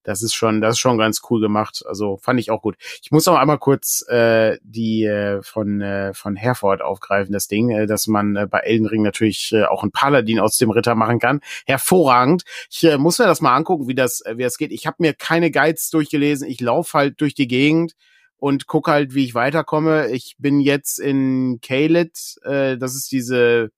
[0.07, 1.85] das ist schon, das ist schon ganz cool gemacht.
[1.87, 2.77] Also fand ich auch gut.
[3.03, 7.71] Ich muss auch einmal kurz äh, die äh, von äh, von Herford aufgreifen, das Ding,
[7.71, 10.95] äh, dass man äh, bei Elden Ring natürlich äh, auch ein Paladin aus dem Ritter
[10.95, 11.41] machen kann.
[11.67, 12.45] Hervorragend.
[12.71, 14.71] Ich äh, muss mir das mal angucken, wie das äh, wie das geht.
[14.71, 16.49] Ich habe mir keine Guides durchgelesen.
[16.49, 17.95] Ich laufe halt durch die Gegend
[18.39, 20.11] und guck halt, wie ich weiterkomme.
[20.13, 23.71] Ich bin jetzt in Kalet, äh, das ist diese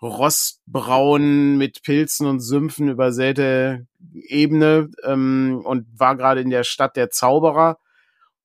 [0.00, 7.10] rostbraun mit Pilzen und Sümpfen übersäte Ebene ähm, und war gerade in der Stadt der
[7.10, 7.78] Zauberer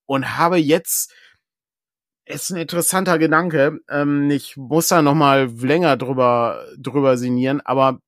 [0.06, 1.14] und habe jetzt
[2.26, 3.80] ist ein interessanter Gedanke.
[3.90, 8.00] Ähm, ich muss da noch mal länger drüber drüber sinnieren, aber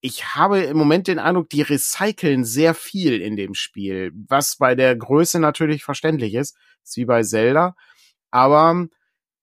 [0.00, 4.74] ich habe im Moment den Eindruck, die recyceln sehr viel in dem Spiel, was bei
[4.74, 7.74] der Größe natürlich verständlich ist, ist wie bei Zelda.
[8.30, 8.86] Aber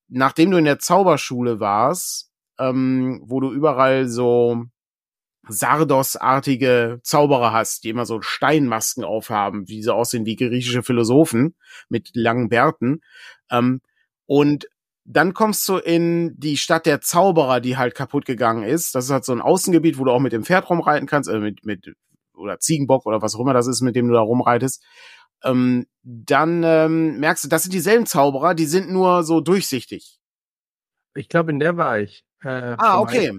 [0.08, 2.31] nachdem du in der Zauberschule warst,
[2.62, 4.66] ähm, wo du überall so
[5.48, 11.56] Sardos-artige Zauberer hast, die immer so Steinmasken aufhaben, wie sie aussehen wie griechische Philosophen
[11.90, 13.02] mit langen Bärten.
[13.50, 13.82] Ähm,
[14.28, 14.68] und
[15.04, 18.94] dann kommst du in die Stadt der Zauberer, die halt kaputt gegangen ist.
[18.94, 21.40] Das ist halt so ein Außengebiet, wo du auch mit dem Pferd rumreiten kannst, äh,
[21.40, 21.94] mit, mit
[22.36, 24.84] oder Ziegenbock oder was auch immer das ist, mit dem du da rumreitest.
[25.44, 30.20] Ähm, dann ähm, merkst du, das sind dieselben Zauberer, die sind nur so durchsichtig.
[31.16, 32.24] Ich glaube, in der war ich.
[32.44, 33.32] Äh, ah, okay.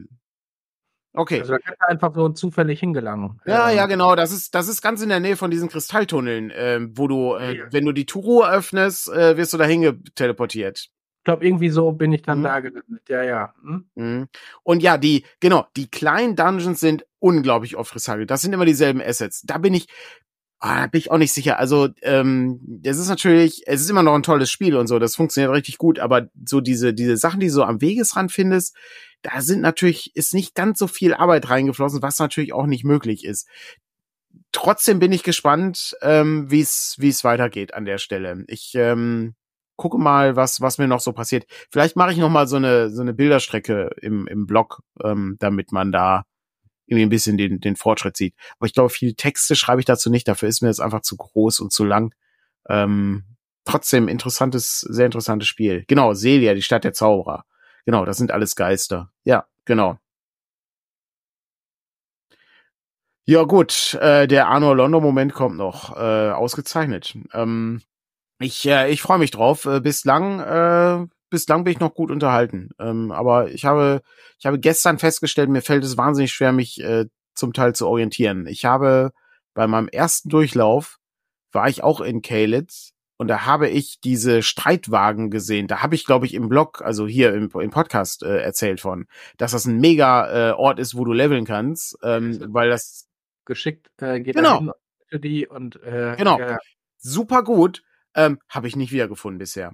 [1.14, 1.40] Okay.
[1.40, 3.40] Also da kann er einfach so zufällig hingelangen.
[3.44, 4.16] Ja, ähm, ja, genau.
[4.16, 7.57] Das ist, das ist ganz in der Nähe von diesen Kristalltunneln, äh, wo du, äh,
[7.57, 7.64] ja.
[7.70, 10.88] wenn du die Truhe öffnest, äh, wirst du dahin teleportiert.
[11.18, 12.44] Ich glaube, irgendwie so bin ich dann mhm.
[12.44, 13.09] da gelandet.
[13.09, 13.55] Ja, ja.
[13.62, 13.84] Hm?
[13.94, 14.28] Mhm.
[14.62, 18.30] Und ja, die, genau, die kleinen Dungeons sind unglaublich oft recycelt.
[18.30, 19.42] Das sind immer dieselben Assets.
[19.42, 19.86] Da bin ich,
[20.64, 21.58] Ah, da bin ich auch nicht sicher.
[21.58, 25.16] Also, ähm, es ist natürlich, es ist immer noch ein tolles Spiel und so, das
[25.16, 28.76] funktioniert richtig gut, aber so diese, diese Sachen, die du so am Wegesrand findest,
[29.22, 33.24] da sind natürlich, ist nicht ganz so viel Arbeit reingeflossen, was natürlich auch nicht möglich
[33.24, 33.48] ist.
[34.52, 38.44] Trotzdem bin ich gespannt, ähm, wie es wie es weitergeht an der Stelle.
[38.48, 39.34] Ich ähm,
[39.76, 41.46] gucke mal, was was mir noch so passiert.
[41.70, 45.72] Vielleicht mache ich noch mal so eine so eine Bilderstrecke im im Blog, ähm, damit
[45.72, 46.24] man da
[46.86, 48.34] irgendwie ein bisschen den, den Fortschritt sieht.
[48.58, 51.16] Aber ich glaube, viele Texte schreibe ich dazu nicht, dafür ist mir das einfach zu
[51.16, 52.14] groß und zu lang.
[52.68, 53.24] Ähm,
[53.64, 55.84] trotzdem interessantes, sehr interessantes Spiel.
[55.88, 57.44] Genau, Celia, die Stadt der Zauberer.
[57.84, 59.10] Genau, das sind alles Geister.
[59.24, 59.98] Ja, genau.
[63.24, 67.16] Ja gut, äh, der Arno Londo Moment kommt noch, äh, ausgezeichnet.
[67.32, 67.80] Ähm,
[68.40, 69.64] ich äh, ich freue mich drauf.
[69.66, 72.70] Äh, bislang äh, bislang bin ich noch gut unterhalten.
[72.78, 74.02] Ähm, aber ich habe
[74.38, 78.46] ich habe gestern festgestellt, mir fällt es wahnsinnig schwer, mich äh, zum Teil zu orientieren.
[78.46, 79.12] Ich habe
[79.54, 80.98] bei meinem ersten Durchlauf
[81.50, 85.66] war ich auch in Kalitz und da habe ich diese Streitwagen gesehen.
[85.66, 89.06] Da habe ich, glaube ich, im Blog, also hier im, im Podcast äh, erzählt von,
[89.38, 93.08] dass das ein mega äh, Ort ist, wo du leveln kannst, ähm, weil das
[93.44, 94.72] geschickt äh, geht Genau.
[95.12, 96.38] die und äh, Genau.
[96.38, 96.58] ja,
[96.98, 97.82] super gut,
[98.14, 99.72] ähm, habe ich nicht wiedergefunden bisher.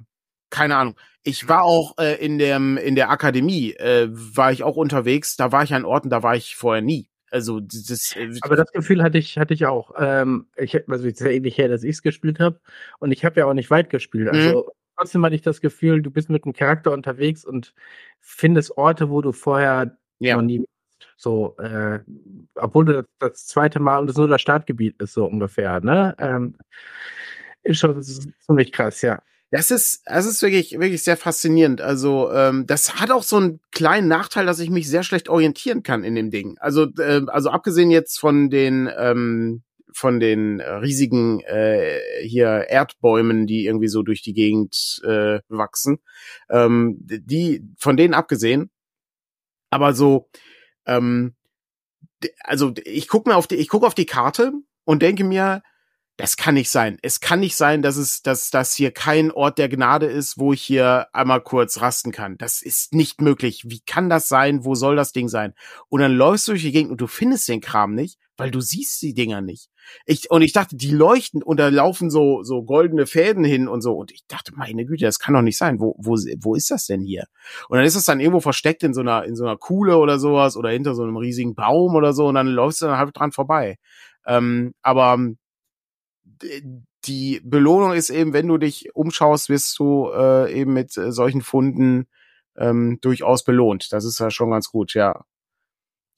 [0.50, 0.96] Keine Ahnung.
[1.22, 5.36] Ich war auch äh, in dem in der Akademie äh, war ich auch unterwegs.
[5.36, 7.08] Da war ich an Orten, da war ich vorher nie.
[7.30, 9.92] Also das äh, Aber das Gefühl hatte ich, hatte ich auch.
[9.98, 12.60] Ähm, ich, also ist ja ähnlich her, dass ich es gespielt habe.
[12.98, 14.32] Und ich habe ja auch nicht weit gespielt.
[14.32, 14.38] Mhm.
[14.38, 17.74] Also trotzdem hatte ich das Gefühl, du bist mit einem Charakter unterwegs und
[18.20, 20.36] findest Orte, wo du vorher Ja.
[20.36, 20.68] noch nie warst.
[21.16, 22.00] So, äh,
[22.54, 26.14] obwohl du das, das zweite Mal und es nur das Startgebiet ist, so ungefähr, ne?
[26.18, 26.56] Ähm,
[27.62, 29.20] ist schon das ziemlich krass, ja.
[29.50, 31.80] Das ist, das ist wirklich, wirklich sehr faszinierend.
[31.80, 35.82] Also, ähm, das hat auch so einen kleinen Nachteil, dass ich mich sehr schlecht orientieren
[35.82, 36.58] kann in dem Ding.
[36.58, 43.64] Also, äh, also abgesehen jetzt von den, ähm, von den riesigen äh, hier Erdbäumen, die
[43.64, 45.98] irgendwie so durch die Gegend äh, wachsen,
[46.50, 48.70] ähm, die, von denen abgesehen,
[49.70, 50.28] aber so,
[50.86, 51.34] ähm,
[52.40, 54.52] also ich gucke mir auf die, ich gucke auf die Karte
[54.84, 55.62] und denke mir,
[56.18, 56.98] das kann nicht sein.
[57.00, 60.52] Es kann nicht sein, dass es, dass das hier kein Ort der Gnade ist, wo
[60.52, 62.36] ich hier einmal kurz rasten kann.
[62.38, 63.62] Das ist nicht möglich.
[63.66, 64.64] Wie kann das sein?
[64.64, 65.54] Wo soll das Ding sein?
[65.88, 68.60] Und dann läufst du durch die Gegend und du findest den Kram nicht, weil du
[68.60, 69.68] siehst die Dinger nicht.
[70.06, 73.80] Ich, und ich dachte, die leuchten und da laufen so, so goldene Fäden hin und
[73.80, 73.94] so.
[73.94, 75.78] Und ich dachte, meine Güte, das kann doch nicht sein.
[75.78, 77.26] Wo, wo, wo ist das denn hier?
[77.68, 80.18] Und dann ist es dann irgendwo versteckt in so einer, in so einer Kuhle oder
[80.18, 83.16] sowas oder hinter so einem riesigen Baum oder so und dann läufst du dann halt
[83.16, 83.76] dran vorbei.
[84.26, 85.36] Ähm, aber d-
[87.04, 91.42] die Belohnung ist eben, wenn du dich umschaust, wirst du äh, eben mit äh, solchen
[91.42, 92.06] Funden
[92.56, 93.92] ähm, durchaus belohnt.
[93.92, 95.24] Das ist ja schon ganz gut, ja.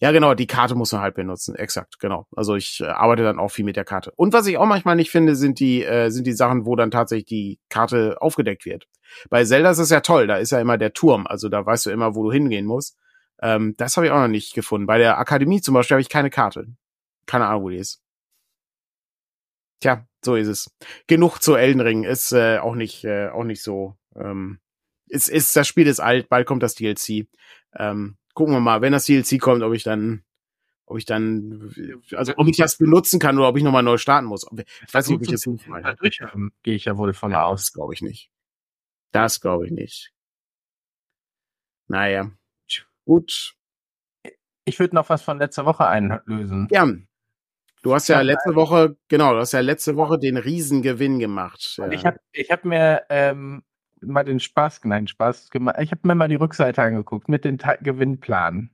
[0.03, 2.27] Ja, genau, die Karte muss man halt benutzen, exakt, genau.
[2.35, 4.13] Also ich äh, arbeite dann auch viel mit der Karte.
[4.17, 6.91] Und was ich auch manchmal nicht finde, sind die, äh, sind die Sachen, wo dann
[6.91, 8.87] tatsächlich die Karte aufgedeckt wird.
[9.29, 11.87] Bei Zelda ist es ja toll, da ist ja immer der Turm, also da weißt
[11.87, 12.97] du immer, wo du hingehen musst.
[13.43, 14.87] Ähm, das habe ich auch noch nicht gefunden.
[14.87, 16.67] Bei der Akademie zum Beispiel habe ich keine Karte.
[17.27, 18.03] Keine Ahnung, wo die ist.
[19.81, 20.71] Tja, so ist es.
[21.07, 23.97] Genug zu Elden Ring ist äh, auch nicht äh, auch nicht so.
[24.15, 24.61] Ähm,
[25.09, 27.27] ist, ist das Spiel ist alt, bald kommt das DLC.
[27.75, 30.25] Ähm, gucken wir mal, wenn das DLC kommt, ob ich dann
[30.87, 31.73] ob ich dann
[32.13, 34.47] also ob ich das benutzen kann oder ob ich nochmal neu starten muss.
[34.87, 37.63] Ich weiß nicht, ob ich das Mal durchhaben, gehe ich ja wohl von aus.
[37.63, 38.31] Das glaube ich nicht.
[39.13, 40.13] Das glaube ich nicht.
[41.89, 42.31] Naja.
[43.05, 43.55] Gut.
[44.65, 46.69] Ich würde noch was von letzter Woche einlösen.
[46.71, 46.87] Ja.
[47.83, 51.77] Du hast ja letzte Woche, genau, du hast ja letzte Woche den Riesengewinn gemacht.
[51.79, 51.91] Ja.
[51.91, 53.63] ich habe ich hab mir ähm,
[54.03, 55.77] mal den Spaß, nein, Spaß gemacht.
[55.81, 58.71] Ich habe mir mal die Rückseite angeguckt mit den Ta Gewinnplan.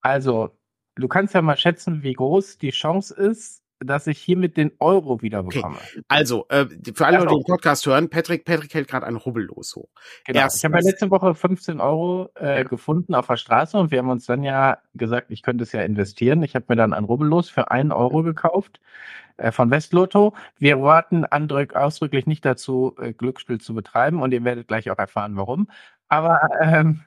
[0.00, 0.56] Also,
[0.96, 5.22] du kannst ja mal schätzen, wie groß die Chance ist, dass ich hiermit den Euro
[5.22, 5.78] wieder bekomme.
[6.08, 7.42] Also, äh, für alle, die den.
[7.44, 9.88] Podcast hören, Patrick, Patrick hält gerade einen Rubbel los hoch.
[10.26, 10.40] Genau.
[10.40, 10.60] Erstens.
[10.60, 12.62] Ich habe ja letzte Woche 15 Euro äh, Ja.
[12.64, 15.80] gefunden auf der Straße und wir haben uns dann ja gesagt, ich könnte es ja
[15.82, 16.42] investieren.
[16.42, 18.80] Ich habe mir dann ein Rubbellos für einen Euro gekauft
[19.38, 20.34] äh, von Westlotto.
[20.58, 24.98] Wir warten andrück, ausdrücklich nicht dazu, äh, Glücksspiel zu betreiben und ihr werdet gleich auch
[24.98, 25.68] erfahren, warum.
[26.08, 27.00] Aber ähm,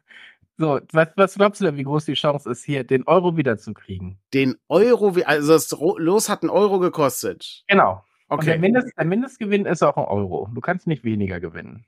[0.57, 4.19] so, was, was glaubst du denn, wie groß die Chance ist, hier den Euro wiederzukriegen?
[4.33, 7.63] Den Euro, also das Los hat einen Euro gekostet.
[7.67, 8.03] Genau.
[8.27, 8.59] Und der, Okay.
[8.61, 10.49] Mindest, der Mindestgewinn ist auch ein Euro.
[10.53, 11.85] Du kannst nicht weniger gewinnen.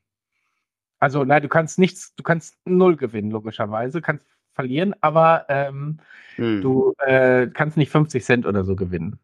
[0.99, 5.99] Also, nein, du kannst nichts, du kannst null gewinnen, logischerweise, kannst verlieren, aber ähm,
[6.35, 6.61] Hm.
[6.61, 9.19] du äh, kannst nicht 50 Cent oder so gewinnen.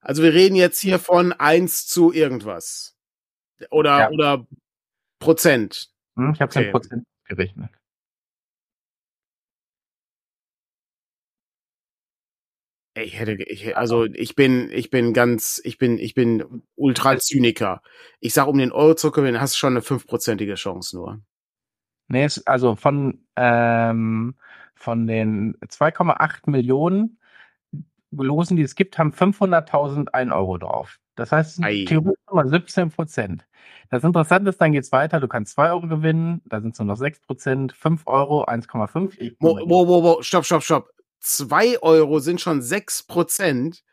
[0.00, 2.96] Also wir reden jetzt hier von eins zu irgendwas.
[3.70, 4.10] Oder, Ja.
[4.10, 4.46] oder
[5.20, 5.90] Prozent.
[6.16, 6.32] Hm?
[6.34, 6.70] Ich habe Okay.
[6.70, 7.04] Prozent
[7.36, 7.70] gerechnet.
[12.94, 17.80] Ich hätte, ich, also ich bin, ich bin ganz, ich bin, ich bin ultra Zyniker.
[18.20, 21.22] Ich sag, um den Euro zu gewinnen, hast du schon eine fünfprozentige Chance nur.
[22.08, 24.34] Nee, es, also von, ähm,
[24.74, 27.18] von den 2,8 Millionen
[28.10, 30.98] Losen, die es gibt, haben 500.000 1 Euro drauf.
[31.14, 33.46] Das heißt, es theoretisch mal 17 Prozent.
[33.90, 35.20] Das Interessante ist, dann geht's weiter.
[35.20, 39.14] Du kannst 2 Euro gewinnen, da sind es nur noch 6 Prozent, 5 Euro, 1,5.
[39.18, 40.88] Ich- Wo, wo, wo, wo, stopp, stopp, stopp.
[41.20, 43.84] Zwei Euro sind schon sechs Prozent.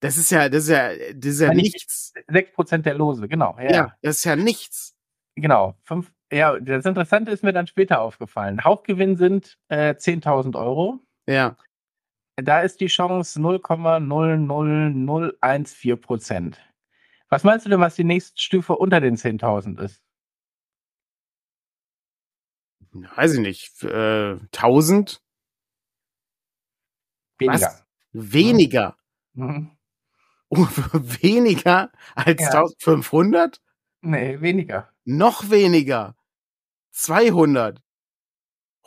[0.00, 2.12] Das ist ja, das ist ja, das ist ja nichts.
[2.28, 3.56] 6 Prozent der Lose, genau.
[3.58, 4.94] Ja, Ja, das ist ja nichts.
[5.34, 5.74] genau.
[5.82, 8.62] Fünf, ja, das Interessante ist mir dann später aufgefallen.
[8.62, 11.00] Hauptgewinn sind äh, 10.000 Euro.
[11.26, 11.56] Ja.
[12.36, 16.60] Da ist die Chance 0,00014 Prozent.
[17.30, 20.00] Was meinst du denn, was die nächste Stufe unter den 10.000 ist?
[23.16, 23.82] Weiß ich nicht.
[23.84, 25.20] Äh, 1000?
[27.40, 27.66] Weniger.
[27.66, 27.84] Was?
[28.12, 28.96] Weniger?
[29.34, 29.70] Mhm.
[30.52, 32.50] weniger als Ja.
[32.50, 33.60] 1500?
[34.02, 34.90] Nee, weniger.
[35.04, 36.16] Noch weniger.
[36.92, 37.82] 200.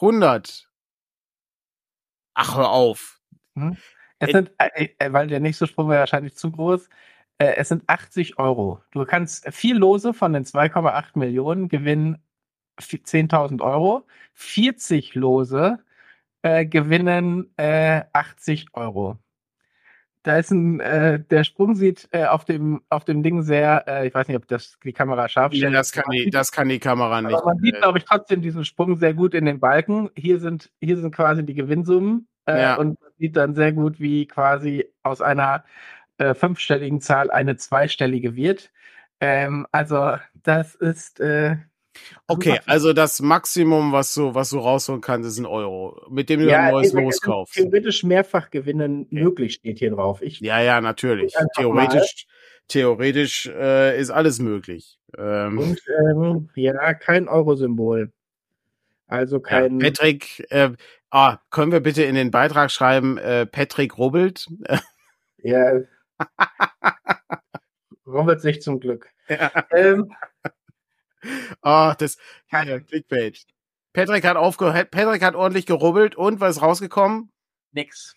[0.02, 0.68] 100.
[2.36, 3.20] Ach, hör auf.
[4.20, 6.90] Es Äh, sind, äh, äh, weil der nächste Sprung wäre wahrscheinlich zu groß,
[7.42, 8.80] äh, es sind 80 Euro.
[8.92, 12.18] Du kannst vier Lose von den 2,8 Millionen gewinnen
[12.80, 14.06] vi- 10.000 Euro.
[14.34, 15.80] 40 Lose
[16.44, 19.18] äh, gewinnen äh, 80 Euro.
[20.24, 24.08] Da ist ein, äh, der Sprung sieht äh, auf dem auf dem Ding sehr, äh,
[24.08, 25.74] ich weiß nicht, ob das die Kamera scharf Ja, stellt.
[25.76, 27.34] das kann die, das kann die Kamera nicht.
[27.36, 30.12] Aber man sieht, Äh, glaube ich, trotzdem diesen Sprung sehr gut in den Balken.
[30.16, 32.28] Hier sind, hier sind quasi die Gewinnsummen.
[32.46, 32.76] Äh, Ja.
[32.76, 35.64] Und man sieht dann sehr gut, wie quasi aus einer
[36.22, 38.72] äh, fünfstelligen Zahl eine zweistellige wird.
[39.20, 41.56] Ähm, also das ist äh,
[42.28, 46.40] Okay, also das Maximum, was du, was du rausholen kannst, ist ein Euro, mit dem
[46.40, 47.56] du ja, ein neues Los kaufst.
[47.56, 50.22] theoretisch mehrfach gewinnen möglich, steht hier drauf.
[50.22, 51.34] Ich, Ja, ja, natürlich.
[51.58, 52.28] Theoretisch,
[52.70, 55.00] theoretisch äh, ist alles möglich.
[55.18, 58.14] Ähm, Und ähm, ja, kein Euro-Symbol.
[59.08, 59.80] Also ja, kein.
[59.80, 60.70] Patrick, äh,
[61.10, 64.48] ah, können wir bitte in den Beitrag schreiben, äh, Patrick rubbelt?
[65.44, 65.82] Ja.
[68.06, 69.10] Robert sich zum Glück.
[69.72, 70.12] Ähm,
[71.62, 72.18] Ah, das
[72.52, 73.46] ja, Clickbait.
[73.94, 77.32] Patrick hat aufgehört, Patrick hat ordentlich gerubbelt und was ist rausgekommen?
[77.74, 78.16] Nix.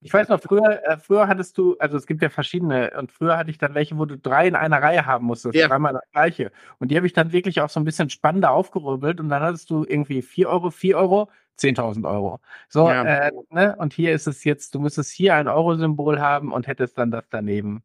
[0.00, 3.36] Ich weiß noch, früher, äh, früher hattest du, also es gibt ja verschiedene, und früher
[3.36, 5.68] hatte ich dann welche, wo du drei in einer Reihe haben musstest, Ja.
[5.68, 6.52] dreimal das gleiche.
[6.78, 9.68] Und die habe ich dann wirklich auch so ein bisschen spannender aufgerubbelt und dann hattest
[9.68, 12.40] du irgendwie 4 Euro, 4 Euro, 10.000 Euro.
[12.68, 13.04] So, Ja.
[13.04, 13.76] äh, ne?
[13.78, 17.24] Und hier ist es jetzt, du müsstest hier ein Euro-Symbol haben und hättest dann das
[17.30, 17.82] daneben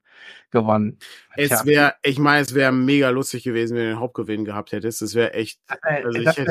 [0.52, 0.98] gewonnen.
[1.36, 5.02] Es wäre, ich meine, es wäre mega lustig gewesen, wenn du den Hauptgewinn gehabt hättest.
[5.02, 6.48] Das wäre echt, also ich das wär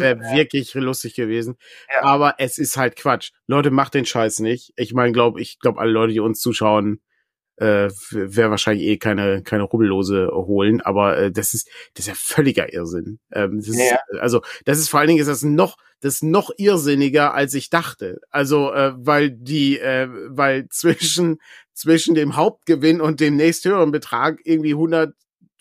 [0.00, 1.56] wäre Äh, wirklich lustig gewesen.
[1.92, 2.02] Ja.
[2.04, 3.32] Aber es ist halt Quatsch.
[3.46, 4.72] Leute, macht den Scheiß nicht.
[4.76, 7.00] Ich meine, glaube ich, glaube alle Leute, die uns zuschauen,
[7.60, 10.80] äh, werden wahrscheinlich eh keine keine Rubbellose holen.
[10.80, 13.18] Aber äh, das ist das ist ja völliger Irrsinn.
[13.32, 13.96] Ähm, das Ja.
[14.10, 17.54] ist, also das ist vor allen Dingen ist das noch das ist noch irrsinniger als
[17.54, 18.20] ich dachte.
[18.30, 21.38] Also äh, weil die äh, weil zwischen
[21.74, 25.14] zwischen dem Hauptgewinn und dem nächsthöheren Betrag irgendwie 100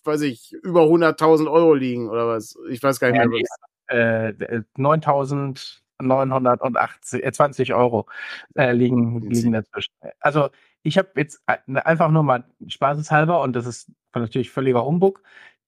[0.06, 2.56] weiß ich, über 100.000 Euro liegen oder was.
[2.70, 3.40] Ich weiß gar nicht Ja, mehr.
[3.40, 3.98] nee, was.
[3.98, 8.08] äh, 9.980, äh, 20 Euro
[8.56, 9.92] äh, liegen, liegen dazwischen.
[10.20, 10.50] Also
[10.84, 15.22] ich habe jetzt ein- einfach nur mal spaßeshalber und das ist natürlich völliger Humbug,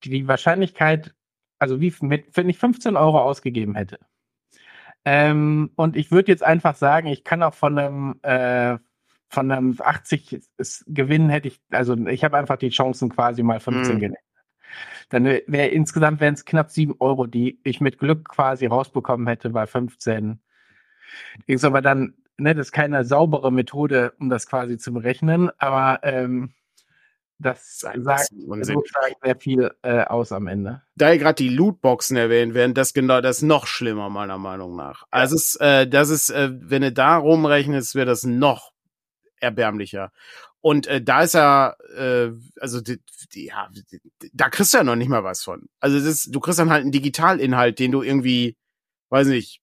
[0.03, 1.13] die, die Wahrscheinlichkeit,
[1.59, 3.99] also wie mit, wenn ich 15 Euro ausgegeben hätte.
[5.05, 8.77] Ähm, und ich würde jetzt einfach sagen, ich kann auch von einem äh,
[9.29, 13.59] von einem 80 s- Gewinn hätte ich, also ich habe einfach die Chancen quasi mal
[13.59, 13.99] 15 Mhm.
[13.99, 14.21] gerechnet.
[15.09, 19.27] Dann wäre wär, insgesamt wären es knapp 7 Euro, die ich mit Glück quasi rausbekommen
[19.27, 20.41] hätte bei 15.
[21.47, 25.99] Ist aber dann, ne, das ist keine saubere Methode, um das quasi zu berechnen, aber
[26.03, 26.53] ähm,
[27.39, 30.83] das sagt sozusagen sehr viel äh, aus am Ende.
[30.95, 35.05] da hier gerade die Lootboxen erwähnt werden, das genau das noch schlimmer meiner Meinung nach.
[35.09, 38.73] Also es äh, das ist, äh, wenn du da rumrechnest, wäre das noch
[39.39, 40.11] erbärmlicher.
[40.61, 42.29] Und äh, da ist ja, äh,
[42.59, 43.01] also die,
[43.33, 43.99] die, ja, die,
[44.33, 45.67] da kriegst du ja noch nicht mal was von.
[45.79, 48.55] Also das du kriegst dann halt einen Digitalinhalt, den du irgendwie,
[49.09, 49.60] weiß nicht,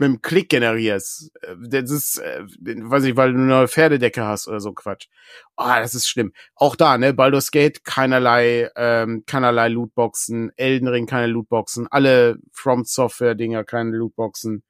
[0.00, 1.30] mit dem Klick generierst.
[1.42, 5.08] Äh, Das ist, äh, weiß nicht, weil du eine Pferdedecke hast oder so Quatsch.
[5.56, 6.32] Ah, das ist schlimm.
[6.54, 12.84] Auch da, ne, Baldur's Gate, keinerlei, ähm, keinerlei Lootboxen, Elden Ring keine Lootboxen, alle From
[12.84, 14.62] Software Dinger keine Lootboxen,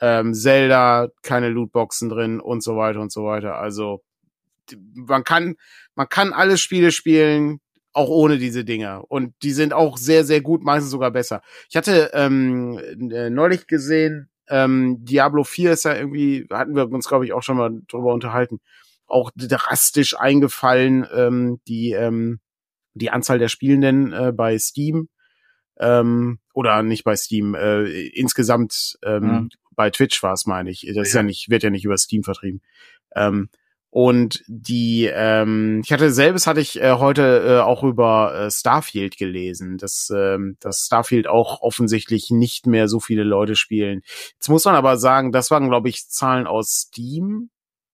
[0.00, 3.56] ähm, Zelda keine Lootboxen drin und so weiter und so weiter.
[3.56, 4.02] Also
[4.94, 5.56] man kann,
[5.94, 7.60] man kann alle Spiele spielen,
[7.92, 9.04] auch ohne diese Dinger.
[9.08, 11.42] Und die sind auch sehr, sehr gut, meistens sogar besser.
[11.68, 12.78] Ich hatte ähm,
[13.10, 17.42] äh, neulich gesehen, ähm, Diablo 4 ist ja irgendwie, hatten wir uns, glaube ich, auch
[17.42, 18.60] schon mal drüber unterhalten,
[19.06, 22.40] auch drastisch eingefallen, ähm, die, ähm,
[22.94, 25.08] die Anzahl der Spielenden äh, bei Steam.
[25.80, 29.48] Ähm, oder nicht bei Steam, äh, insgesamt ähm, Mhm.
[29.76, 30.80] bei Twitch war es, meine ich.
[30.92, 32.62] Das ist ja nicht, wird ja nicht über Steam vertrieben.
[33.14, 33.48] Ähm,
[33.90, 39.16] und die, ähm, ich hatte selbst hatte ich äh, heute äh, auch über äh, Starfield
[39.16, 44.02] gelesen, dass, ähm, dass Starfield auch offensichtlich nicht mehr so viele Leute spielen.
[44.34, 47.50] Jetzt muss man aber sagen, das waren, glaube ich, Zahlen aus Steam.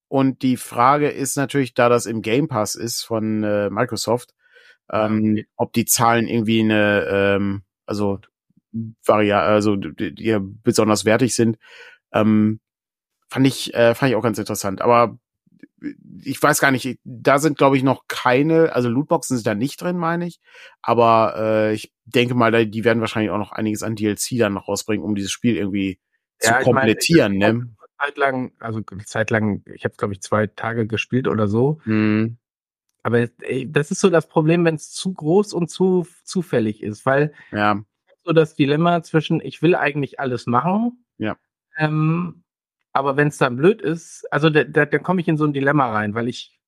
[0.09, 4.35] Und die Frage ist natürlich, da das im Game Pass ist von äh, Microsoft,
[4.91, 8.19] ähm, ob die Zahlen irgendwie eine, ähm, also
[9.05, 11.57] Varia also die, die besonders wertig sind.
[12.13, 12.61] Ähm,
[13.29, 14.83] fand ich äh, fand ich auch ganz interessant.
[14.83, 15.19] Aber
[16.23, 19.81] ich weiß gar nicht, da sind glaube ich noch keine, also Lootboxen sind da nicht
[19.81, 20.41] drin, meine ich.
[20.83, 24.69] Aber äh, ich denke mal, die werden wahrscheinlich auch noch einiges an DLC dann noch
[24.69, 25.99] rausbringen, um dieses Spiel irgendwie
[26.43, 27.39] ja, zu komplettieren.
[27.39, 27.77] Meine, ne?
[27.99, 31.81] Zeit lang, also Zeit lang, ich habe glaube ich zwei Tage gespielt oder so.
[31.85, 32.39] Mhm.
[33.03, 37.05] Aber ey, das ist so das Problem, wenn es zu groß und zu zufällig ist,
[37.05, 37.83] weil ja.
[38.25, 41.37] so das Dilemma zwischen ich will eigentlich alles machen, ja.
[41.77, 42.44] ähm,
[42.95, 45.53] aber wenn es dann blöd ist, also da, da, da komme ich in so ein
[45.53, 46.59] Dilemma rein, weil ich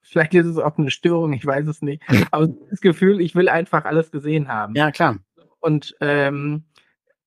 [0.00, 3.48] vielleicht ist es auch eine Störung, ich weiß es nicht, aber das Gefühl, ich will
[3.48, 4.74] einfach alles gesehen haben.
[4.74, 5.18] Ja klar.
[5.60, 6.64] Und ähm,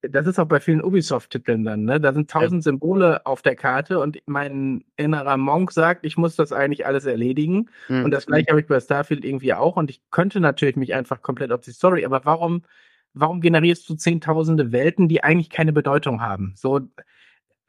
[0.02, 2.00] das ist auch bei vielen Ubisoft-Titeln dann, ne?
[2.00, 2.72] Da sind tausend ja.
[2.72, 7.70] Symbole auf der Karte und mein innerer Monk sagt, ich muss das eigentlich alles erledigen.
[7.90, 8.06] Mhm.
[8.06, 9.76] Und das gleiche habe ich bei Starfield irgendwie auch.
[9.76, 12.64] Und ich könnte natürlich mich einfach komplett auf die Story, aber warum,
[13.14, 16.54] warum generierst du zehntausende Welten, die eigentlich keine Bedeutung haben?
[16.56, 16.80] So,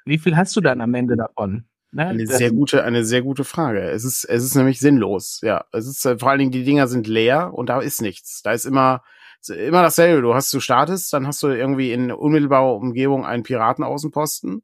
[0.04, 1.64] wie viel hast du dann am Ende davon?
[1.92, 2.06] Ne?
[2.06, 3.80] Eine sehr gute, eine sehr gute Frage.
[3.80, 5.40] Es ist, es ist nämlich sinnlos.
[5.42, 8.42] Ja, es ist äh, vor allen Dingen die Dinger sind leer und da ist nichts.
[8.42, 9.02] Da ist immer
[9.48, 10.22] immer dasselbe.
[10.22, 14.62] Du hast, du startest, dann hast du irgendwie in unmittelbarer Umgebung einen Piratenaußenposten.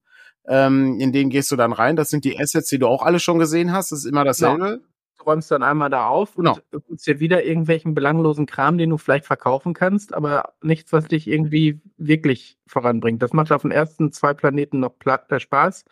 [0.48, 1.96] Ähm, in den gehst du dann rein.
[1.96, 3.92] Das sind die Assets, die du auch alle schon gesehen hast.
[3.92, 4.64] Das ist immer dasselbe.
[4.64, 4.82] Genau.
[5.26, 6.56] Du räumst dann einmal da auf genau.
[6.70, 11.08] und holst dir wieder irgendwelchen belanglosen Kram, den du vielleicht verkaufen kannst, aber nichts, was
[11.08, 13.20] dich irgendwie wirklich voranbringt.
[13.22, 15.84] Das macht auf den ersten zwei Planeten noch äh, Spaß.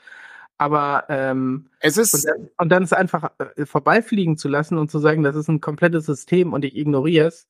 [0.56, 4.88] Aber ähm, es ist und dann, und dann es einfach äh, vorbeifliegen zu lassen und
[4.88, 7.48] zu sagen, das ist ein komplettes System und ich ignoriere es,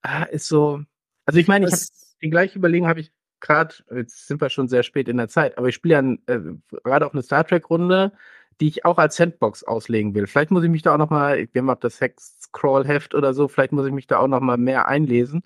[0.00, 0.80] ah, ist so.
[1.26, 1.82] Also ich meine, ich habe
[2.22, 5.58] die gleiche Überlegung habe ich gerade, jetzt sind wir schon sehr spät in der Zeit,
[5.58, 6.40] aber ich spiele ja äh,
[6.82, 8.12] gerade auch eine Star Trek-Runde,
[8.60, 10.26] die ich auch als Sandbox auslegen will.
[10.26, 13.48] Vielleicht muss ich mich da auch noch mal, wir haben auch das Hex-Scroll-Heft oder so,
[13.48, 15.42] vielleicht muss ich mich da auch noch mal mehr einlesen.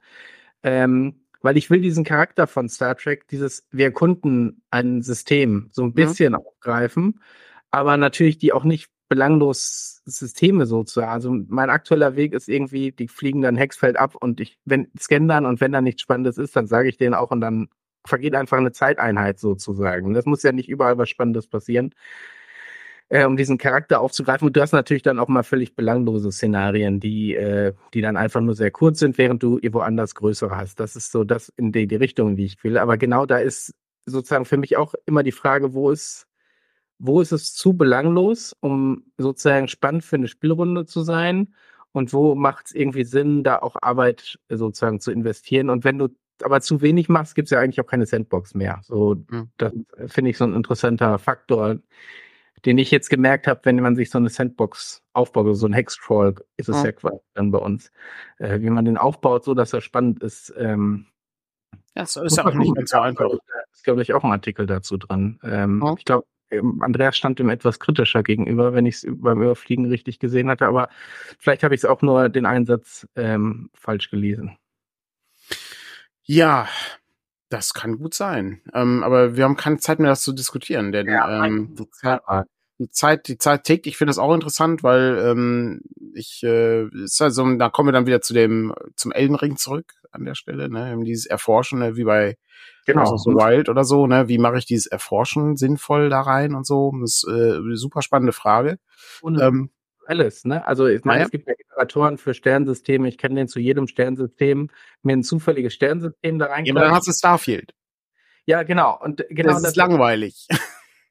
[0.62, 5.82] Ähm, weil ich will diesen Charakter von Star Trek, dieses, wir erkunden ein System, so
[5.82, 5.94] ein mhm.
[5.94, 6.38] bisschen ja.
[6.38, 7.20] aufgreifen,
[7.70, 11.10] aber natürlich die auch nicht belanglos Systeme sozusagen.
[11.10, 15.26] Also mein aktueller Weg ist irgendwie, die fliegen dann Hexfeld ab und ich wenn scanne
[15.26, 17.68] dann und wenn da nichts Spannendes ist, dann sage ich denen auch und dann
[18.06, 20.14] vergeht einfach eine Zeiteinheit sozusagen.
[20.14, 21.94] Das muss ja nicht überall was Spannendes passieren,
[23.12, 24.46] äh, um diesen Charakter aufzugreifen.
[24.46, 28.40] Und du hast natürlich dann auch mal völlig belanglose Szenarien, die, äh, die dann einfach
[28.40, 30.80] nur sehr kurz sind, während du irgendwo anders größere hast.
[30.80, 32.78] Das ist so das in die, die Richtung, die ich will.
[32.78, 33.74] Aber genau da ist
[34.06, 36.26] sozusagen für mich auch immer die Frage, wo ist
[36.98, 41.52] wo ist es zu belanglos, um sozusagen spannend für eine Spielrunde zu sein
[41.90, 45.68] und wo macht es irgendwie Sinn, da auch Arbeit sozusagen zu investieren.
[45.68, 46.08] Und wenn du
[46.42, 48.80] aber zu wenig machst, gibt es ja eigentlich auch keine Sandbox mehr.
[48.84, 49.50] So, mhm.
[49.58, 49.72] das
[50.06, 51.78] finde ich so ein interessanter Faktor,
[52.64, 56.34] den ich jetzt gemerkt habe, wenn man sich so eine Sandbox aufbaut, so ein Hexcrawl
[56.56, 56.84] ist es mhm.
[56.84, 57.90] ja quasi dann bei uns,
[58.38, 60.52] äh, wie man den aufbaut, so dass er spannend ist.
[60.56, 61.06] Ähm,
[61.94, 63.28] ja, das ist ja auch nicht ganz so einfach.
[63.28, 65.38] Da ist, glaube ich, auch ein Artikel dazu dran.
[65.42, 65.94] Ähm, mhm.
[65.98, 70.18] Ich glaube, ähm, Andreas stand ihm etwas kritischer gegenüber, wenn ich es beim Überfliegen richtig
[70.18, 70.88] gesehen hatte, aber
[71.38, 74.56] vielleicht habe ich es auch nur den Einsatz ähm, falsch gelesen.
[76.24, 76.68] Ja,
[77.48, 78.62] das kann gut sein.
[78.72, 81.74] Ähm, aber wir haben keine Zeit mehr, das zu diskutieren, denn ja, ähm,
[82.90, 83.86] Zeit, die Zeit, die Zeit tickt.
[83.86, 85.82] Ich finde das auch interessant, weil ähm,
[86.14, 90.24] ich äh, ist also, da kommen wir dann wieder zu dem zum Eldenring zurück an
[90.24, 90.96] der Stelle, ne?
[91.04, 91.96] Dieses Erforschen, ne?
[91.96, 92.36] wie bei
[92.84, 93.16] Genau.
[93.16, 94.28] So Wild oder so, ne?
[94.28, 96.92] Wie mache ich dieses Erforschen sinnvoll da rein und so?
[97.00, 98.78] Das ist äh, eine super spannende Frage.
[99.20, 99.70] Und ähm,
[100.06, 100.66] alles, ne?
[100.66, 101.24] Also ich meine, ja.
[101.26, 103.08] es gibt ja Generatoren für Sternsysteme.
[103.08, 104.70] Ich kann den zu jedem Sternsystem
[105.02, 106.64] mir ein zufälliges Sternsystem da rein.
[106.64, 107.72] Ja, aber dann hast du Starfield.
[108.46, 108.98] Ja, genau.
[109.00, 110.48] Und genau das ist das langweilig.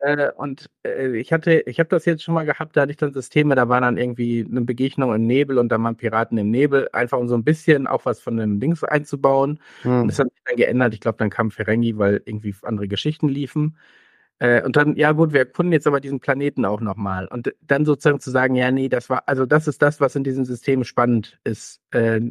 [0.01, 2.97] Äh, und äh, ich hatte, ich habe das jetzt schon mal gehabt, da hatte ich
[2.97, 6.49] dann Systeme, da war dann irgendwie eine Begegnung im Nebel und dann waren Piraten im
[6.49, 9.59] Nebel, einfach um so ein bisschen auch was von den Dings einzubauen.
[9.83, 10.01] Hm.
[10.01, 10.95] Und das hat sich dann geändert.
[10.95, 13.77] Ich glaube, dann kam Ferengi, weil irgendwie andere Geschichten liefen.
[14.39, 17.27] Äh, und dann, ja gut, wir erkunden jetzt aber diesen Planeten auch nochmal.
[17.27, 20.23] Und dann sozusagen zu sagen, ja, nee, das war, also das ist das, was in
[20.23, 21.79] diesem System spannend ist.
[21.91, 22.21] Äh,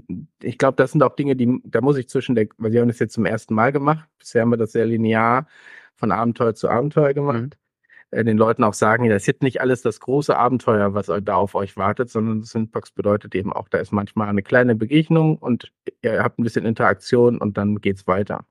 [0.42, 2.88] ich glaube, das sind auch Dinge, die, da muss ich zwischen der, weil sie haben
[2.88, 4.08] das jetzt zum ersten Mal gemacht.
[4.18, 5.46] Bisher haben wir das sehr linear
[5.94, 7.56] von Abenteuer zu Abenteuer gemacht.
[8.10, 8.18] Mhm.
[8.18, 11.34] Äh, den Leuten auch sagen, das ist jetzt nicht alles das große Abenteuer, was da
[11.34, 15.72] auf euch wartet, sondern Sandbox bedeutet eben auch, da ist manchmal eine kleine Begegnung und
[16.02, 18.44] ihr habt ein bisschen Interaktion und dann geht's weiter.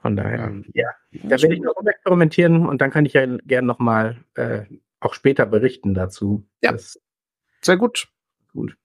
[0.00, 4.18] Von daher, ja, da werde ich noch experimentieren und dann kann ich ja gerne nochmal
[4.34, 4.62] äh,
[5.00, 6.46] auch später berichten dazu.
[6.62, 7.00] Ja, das
[7.60, 8.08] sehr gut.
[8.52, 8.76] Gut.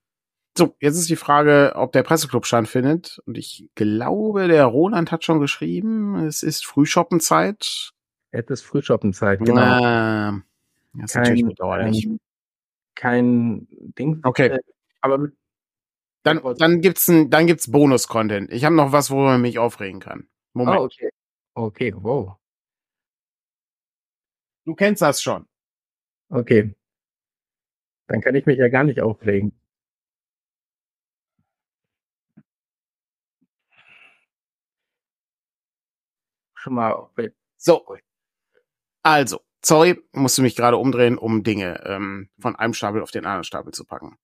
[0.58, 3.22] So, jetzt ist die Frage, ob der Presseclub stattfindet.
[3.26, 7.92] Und ich glaube, der Roland hat schon geschrieben, es ist Frühschoppenzeit.
[8.32, 9.62] Ist Frühschoppenzeit, genau.
[9.62, 10.42] Ah,
[10.94, 12.06] das ist kein, natürlich bedauerlich.
[12.06, 12.20] Ähm,
[12.96, 14.22] kein Ding.
[14.24, 14.48] Okay.
[14.48, 14.60] Äh,
[15.02, 15.30] aber
[16.24, 18.52] Dann, dann gibt's ein, dann gibt's Bonus-Content.
[18.52, 20.28] Ich habe noch was, worüber man mich aufregen kann.
[20.54, 20.80] Moment.
[20.80, 21.10] Oh, okay.
[21.56, 22.38] Okay, wow.
[24.66, 25.48] Du kennst das schon.
[26.30, 26.76] Okay.
[28.08, 29.54] Dann kann ich mich ja gar nicht aufregen.
[36.54, 37.10] Schon mal.
[37.58, 37.98] So.
[39.04, 43.44] Also, sorry, musste mich gerade umdrehen, um Dinge ähm, von einem Stapel auf den anderen
[43.44, 44.18] Stapel zu packen.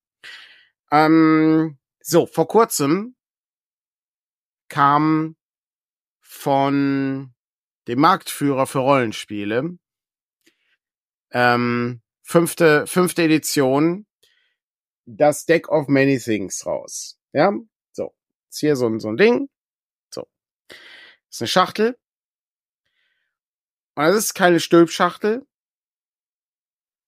[0.92, 3.16] Ähm, so, vor kurzem
[4.70, 5.36] kam
[6.22, 7.34] von
[7.88, 9.78] dem Marktführer für Rollenspiele
[11.32, 14.06] ähm, fünfte, fünfte Edition
[15.06, 17.18] das Deck of Many Things raus.
[17.34, 17.54] Ja,
[17.94, 18.14] so.
[18.50, 19.50] Ist hier so, ein so ein Ding.
[20.14, 20.28] So.
[21.30, 21.98] ist eine Schachtel.
[23.98, 25.44] Und das ist keine Stülpschachtel,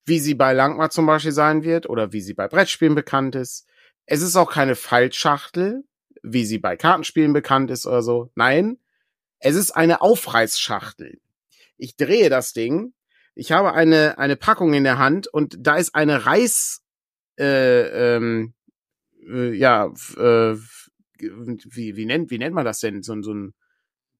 [0.07, 3.67] wie sie bei Langmar zum Beispiel sein wird oder wie sie bei Brettspielen bekannt ist.
[4.07, 5.83] Es ist auch keine Faltschachtel,
[6.23, 8.31] wie sie bei Kartenspielen bekannt ist oder so.
[8.33, 8.79] Nein,
[9.37, 11.21] es ist eine Aufreißschachtel.
[11.77, 12.95] Ich drehe das Ding.
[13.35, 16.81] Ich habe eine, eine Packung in der Hand und da ist eine Reiß,
[17.37, 18.55] äh, ähm,
[19.27, 20.57] äh, ja, äh,
[21.19, 23.03] wie, wie nennt, wie nennt man das denn?
[23.03, 23.53] So, so ein,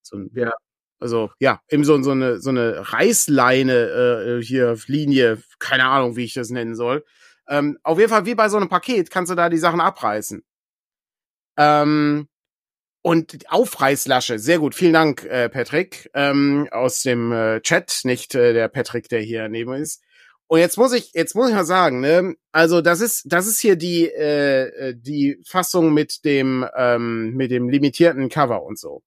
[0.03, 0.53] so ein, ja,
[1.00, 6.26] also ja, eben so, so eine so eine Reißleine äh, hier Linie, keine Ahnung, wie
[6.26, 7.06] ich das nennen soll.
[7.47, 10.43] Ähm, auf jeden Fall wie bei so einem Paket kannst du da die Sachen abreißen.
[11.58, 12.28] Ähm,
[13.02, 14.76] und Aufreißlasche, sehr gut.
[14.76, 19.47] Vielen Dank, äh, Patrick, ähm, aus dem äh, Chat, nicht äh, der Patrick, der hier
[19.47, 20.04] neben ist.
[20.47, 23.60] Und jetzt muss ich, jetzt muss ich mal sagen, ne, also das ist, das ist
[23.60, 29.04] hier die, äh, äh, die Fassung mit dem, ähm, mit dem limitierten Cover und so.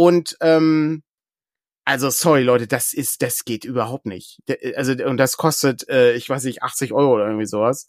[0.00, 1.02] Und ähm,
[1.84, 4.40] also sorry Leute, das ist, das geht überhaupt nicht.
[4.74, 7.86] Also und das kostet, äh, ich weiß nicht, 80 Euro oder irgendwie sowas.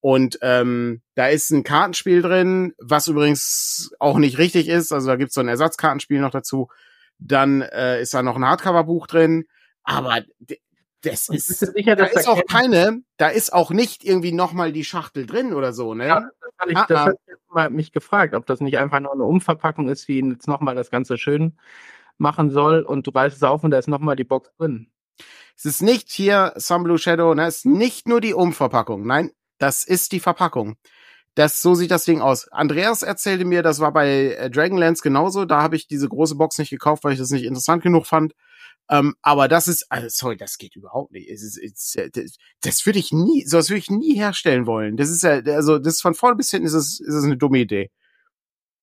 [0.00, 4.92] Und ähm, da ist ein Kartenspiel drin, was übrigens auch nicht richtig ist.
[4.92, 6.68] Also da gibt's so ein Ersatzkartenspiel noch dazu.
[7.18, 9.46] Dann äh, ist da noch ein Hardcover-Buch drin.
[9.82, 10.24] Aber
[11.00, 14.84] das ist, ist sicher, da ist auch keine, da ist auch nicht irgendwie nochmal die
[14.84, 16.06] Schachtel drin oder so, ne?
[16.06, 16.28] Ja,
[16.58, 17.06] habe ich, ah, das ah.
[17.06, 17.16] hat
[17.50, 20.90] mal mich gefragt, ob das nicht einfach nur eine Umverpackung ist, wie jetzt nochmal das
[20.90, 21.58] Ganze schön
[22.18, 24.90] machen soll und du reißt es auf und da ist nochmal die Box drin.
[25.56, 27.46] Es ist nicht hier Some Blue Shadow, ne?
[27.46, 29.06] Es ist nicht nur die Umverpackung.
[29.06, 30.76] Nein, das ist die Verpackung.
[31.34, 32.48] Das, so sieht das Ding aus.
[32.48, 35.44] Andreas erzählte mir, das war bei äh, Dragonlance genauso.
[35.44, 38.34] Da habe ich diese große Box nicht gekauft, weil ich das nicht interessant genug fand.
[38.88, 41.28] Ähm, aber das ist, also sorry, das geht überhaupt nicht.
[41.28, 44.96] Es ist, es das, das würde ich nie, sowas würde ich nie herstellen wollen.
[44.96, 47.36] Das ist ja, also das ist von vorne bis hinten ist es, ist es eine
[47.36, 47.90] dumme Idee.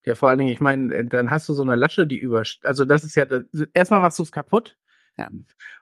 [0.05, 2.43] Ja, vor allen Dingen, ich meine, äh, dann hast du so eine Lasche, die über,
[2.63, 3.25] also das ist ja,
[3.73, 4.77] erstmal machst du es kaputt.
[5.17, 5.29] Ja.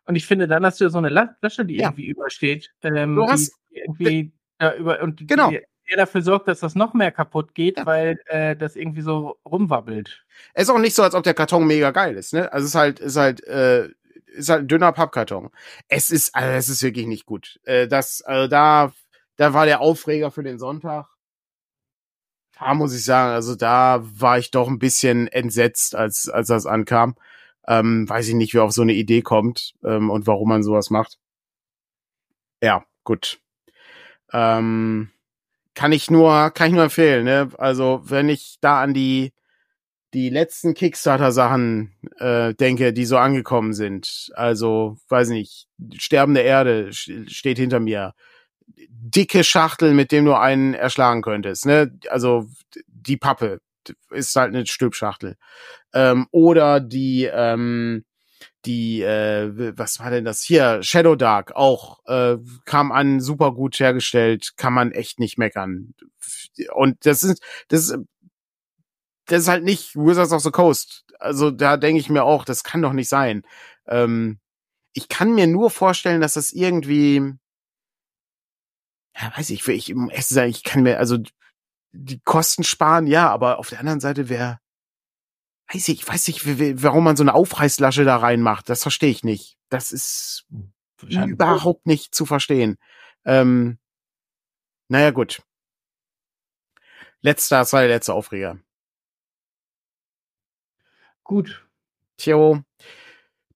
[0.05, 1.87] Und ich finde, dann hast du so eine Lasche, die ja.
[1.87, 2.71] irgendwie übersteht.
[2.83, 5.49] Ähm, du hast irgendwie ja, über, und genau.
[5.49, 7.85] Die, der dafür sorgt, dass das noch mehr kaputt geht, ja.
[7.85, 10.23] weil äh, das irgendwie so rumwabbelt.
[10.53, 12.51] Es ist auch nicht so, als ob der Karton mega geil ist, ne?
[12.53, 13.89] Also es ist halt, ist halt, äh,
[14.31, 15.49] ist halt ein dünner Pappkarton.
[15.87, 17.59] Es ist, also es ist wirklich nicht gut.
[17.63, 18.93] Äh, das, also da,
[19.35, 21.07] da war der Aufreger für den Sonntag.
[22.59, 26.65] Da muss ich sagen, also da war ich doch ein bisschen entsetzt, als, als das
[26.65, 27.15] ankam.
[27.67, 30.89] Ähm, weiß ich nicht, wer auf so eine Idee kommt ähm, und warum man sowas
[30.89, 31.17] macht.
[32.61, 33.39] Ja, gut.
[34.33, 35.11] Ähm,
[35.73, 37.49] kann ich nur, kann ich nur empfehlen, ne?
[37.57, 39.33] Also, wenn ich da an die,
[40.13, 44.31] die letzten Kickstarter-Sachen äh, denke, die so angekommen sind.
[44.35, 48.13] Also, weiß nicht, sterbende Erde steht hinter mir.
[48.89, 51.65] Dicke Schachtel, mit dem du einen erschlagen könntest.
[51.65, 51.97] Ne?
[52.09, 52.47] Also
[52.87, 53.59] die Pappe
[54.11, 55.37] ist halt eine Stülpschachtel.
[55.93, 58.05] Ähm, oder die, ähm,
[58.65, 60.83] die, äh, was war denn das hier?
[60.83, 65.93] Shadow Dark auch äh, kam an, super gut hergestellt, kann man echt nicht meckern.
[66.73, 67.97] Und das ist, das ist
[69.25, 71.05] das ist halt nicht Wizards of the Coast.
[71.19, 73.43] Also da denke ich mir auch, das kann doch nicht sein.
[73.87, 74.39] Ähm,
[74.93, 77.33] ich kann mir nur vorstellen, dass das irgendwie,
[79.15, 81.17] ja, weiß ich, ich, ich, ich kann mir, also
[81.93, 84.59] die Kosten sparen, ja, aber auf der anderen Seite wäre,
[85.73, 86.45] weiß ich, weiß ich,
[86.83, 88.69] warum man so eine Aufreißlasche da reinmacht.
[88.69, 89.57] Das verstehe ich nicht.
[89.69, 90.45] Das ist
[91.01, 92.77] überhaupt nicht zu verstehen.
[93.25, 93.77] Ähm,
[94.89, 95.41] naja, gut.
[97.21, 98.59] Letzter, das war der letzte Aufreger.
[101.23, 101.65] Gut.
[102.17, 102.61] Tjo.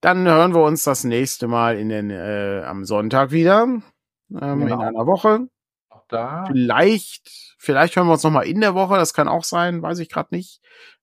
[0.02, 3.64] Dann hören wir uns das nächste Mal in den, äh, am Sonntag wieder.
[3.64, 3.82] Ähm,
[4.30, 4.76] genau.
[4.76, 5.48] In einer Woche.
[5.90, 6.46] Auch da.
[6.46, 8.96] Vielleicht, vielleicht hören wir uns noch mal in der Woche.
[8.96, 10.62] Das kann auch sein, weiß ich gerade nicht.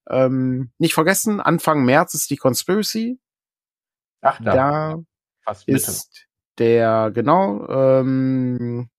[0.09, 3.19] Ähm, nicht vergessen, Anfang März ist die Conspiracy.
[4.21, 4.99] Ach, da,
[5.45, 8.89] da ist der, genau, ähm,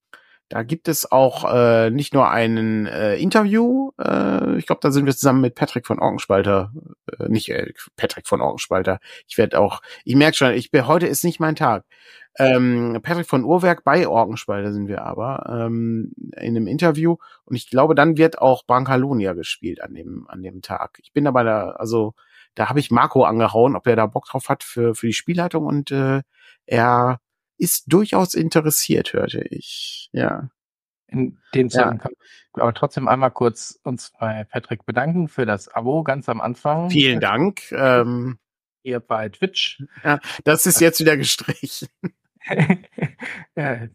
[0.54, 5.04] Da gibt es auch äh, nicht nur einen äh, Interview, äh, ich glaube, da sind
[5.04, 6.72] wir zusammen mit Patrick von Orgenspalter,
[7.18, 9.00] äh, nicht äh, Patrick von Orgenspalter.
[9.26, 11.84] Ich werde auch, ich merke schon, ich bin heute ist nicht mein Tag.
[12.38, 17.68] Ähm, Patrick von Uhrwerk bei Orgenspalter sind wir aber ähm, in einem Interview und ich
[17.68, 21.00] glaube, dann wird auch Brancalonia gespielt an dem an dem Tag.
[21.02, 22.14] Ich bin aber da, also
[22.54, 25.66] da habe ich Marco angehauen, ob er da Bock drauf hat für für die Spielleitung
[25.66, 26.22] und äh,
[26.66, 27.18] er
[27.58, 30.08] ist durchaus interessiert, hörte ich.
[30.12, 30.50] Ja.
[31.06, 32.12] In dem Zusammenhang
[32.56, 32.62] ja.
[32.62, 36.90] aber trotzdem einmal kurz uns bei Patrick bedanken für das Abo ganz am Anfang.
[36.90, 37.70] Vielen Dank.
[37.72, 38.38] Ähm,
[38.82, 39.82] Ihr bei Twitch.
[40.02, 41.88] Ja, das ist jetzt wieder gestrichen.
[43.56, 43.88] ja,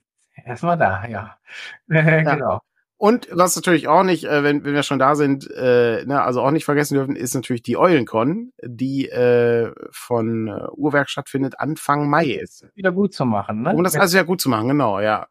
[0.45, 1.37] erstmal da, ja.
[1.87, 2.21] ja.
[2.21, 2.61] Genau.
[2.99, 6.41] Und was natürlich auch nicht, äh, wenn, wenn wir schon da sind, äh, ne, also
[6.41, 12.09] auch nicht vergessen dürfen, ist natürlich die Eulencon, die äh, von äh, Uhrwerk stattfindet, Anfang
[12.09, 12.67] Mai ist.
[12.75, 13.73] Wieder gut zu machen, ne?
[13.73, 15.27] Um das alles wieder gut zu machen, genau, ja.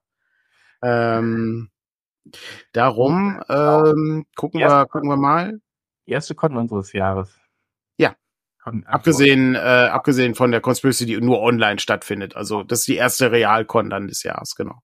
[0.81, 1.69] Ähm,
[2.73, 5.61] darum ähm, gucken wir, gucken wir mal.
[6.07, 7.39] Die erste Con unseres Jahres.
[7.99, 8.15] Ja.
[8.65, 12.35] Con abgesehen, äh, abgesehen von der Conspiracy, die nur online stattfindet.
[12.35, 14.81] Also das ist die erste Realcon dann des Jahres, genau.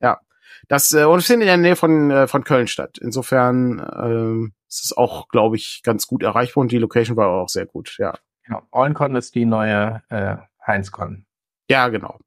[0.00, 0.20] Ja.
[0.68, 2.98] Das äh, und findet in der Nähe von äh, von Köln statt.
[2.98, 7.48] Insofern äh, ist es auch, glaube ich, ganz gut erreichbar und die Location war auch
[7.48, 7.96] sehr gut.
[7.98, 8.14] Ja.
[8.44, 8.62] Genau.
[8.72, 11.26] Eulencon ist die neue äh, Heinzcon.
[11.68, 12.18] Ja, genau.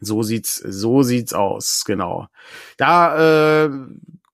[0.00, 2.26] So sieht's so sieht's aus, genau.
[2.76, 3.70] Da äh,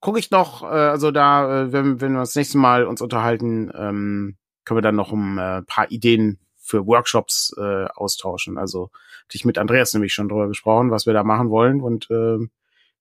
[0.01, 3.71] gucke ich noch, äh, also da, äh, wenn, wenn wir das nächste Mal uns unterhalten,
[3.75, 8.59] ähm, können wir dann noch ein äh, paar Ideen für Workshops äh, austauschen.
[8.59, 8.91] Also
[9.25, 12.39] hatte ich mit Andreas nämlich schon drüber gesprochen, was wir da machen wollen und äh,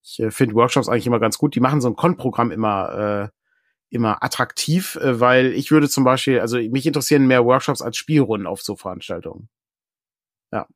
[0.04, 1.56] ich äh, finde Workshops eigentlich immer ganz gut.
[1.56, 3.38] Die machen so ein Con-Programm immer, äh,
[3.90, 8.48] immer attraktiv, äh, weil ich würde zum Beispiel, also mich interessieren mehr Workshops als Spielrunden
[8.48, 9.50] auf so Veranstaltungen.
[10.52, 10.68] Ja.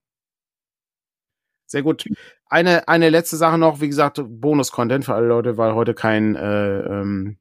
[1.67, 2.07] Sehr gut.
[2.47, 6.79] Eine, eine letzte Sache noch, wie gesagt, Bonus-Content für alle Leute, weil heute kein äh,
[6.81, 7.37] ähm,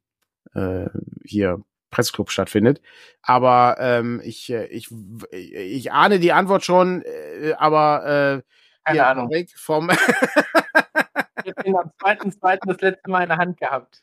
[0.54, 0.86] äh,
[1.24, 2.80] hier Pressclub stattfindet.
[3.22, 4.88] Aber ähm, ich, äh, ich,
[5.30, 8.42] ich ahne die Antwort schon, äh, aber äh,
[8.84, 9.30] keine Ahnung.
[9.54, 9.90] Vom
[11.44, 14.02] jetzt am zweiten, zweiten das letzte Mal in der Hand gehabt.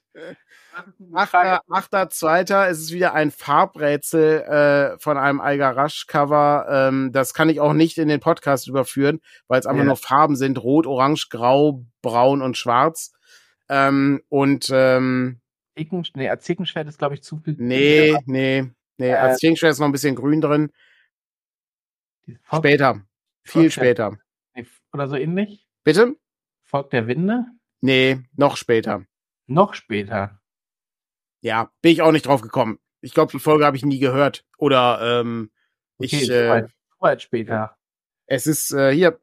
[1.14, 6.68] Achter, achter, zweiter, es ist wieder ein Farbrätsel äh, von einem Algarasch-Cover.
[6.70, 9.88] Ähm, das kann ich auch nicht in den Podcast überführen, weil es einfach ja.
[9.88, 13.14] nur Farben sind: Rot, Orange, Grau, Braun und Schwarz.
[13.70, 15.40] Ähm, und ähm,
[15.78, 17.56] Zicken, nee, Zickenschwert ist, glaube ich, zu viel.
[17.58, 19.10] Nee, nee, nee.
[19.10, 20.72] Äh, als Zickenschwert ist noch ein bisschen grün drin.
[22.54, 23.02] Später.
[23.44, 24.18] Viel später.
[24.94, 25.66] Oder so ähnlich?
[25.84, 26.16] Bitte?
[26.72, 27.48] Volk der Winde?
[27.82, 29.06] Nee, noch später.
[29.46, 30.40] Noch später.
[31.42, 32.80] Ja, bin ich auch nicht drauf gekommen.
[33.02, 34.46] Ich glaube, die Folge habe ich nie gehört.
[34.58, 35.52] Oder ähm,
[35.98, 36.30] okay, ich.
[36.30, 37.76] Äh, weit, weit später.
[38.26, 39.20] Es ist äh, hier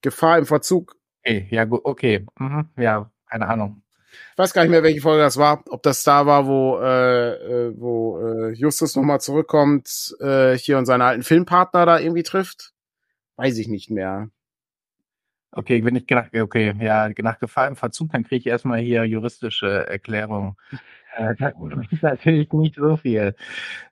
[0.00, 0.96] Gefahr im Verzug.
[1.22, 2.24] Okay, ja gut, okay.
[2.38, 3.82] Mhm, ja, keine Ahnung.
[4.32, 5.62] Ich weiß gar nicht mehr, welche Folge das war.
[5.68, 10.86] Ob das da war, wo, äh, äh wo äh, Justus nochmal zurückkommt, äh, hier und
[10.86, 12.72] seine alten Filmpartner da irgendwie trifft.
[13.36, 14.30] Weiß ich nicht mehr.
[15.52, 19.04] Okay, wenn ich nach, okay, ja, nach Gefahr im Verzug, dann kriege ich erstmal hier
[19.04, 20.56] juristische Erklärung.
[21.16, 21.54] Äh, das
[21.90, 23.34] ist natürlich nicht so viel.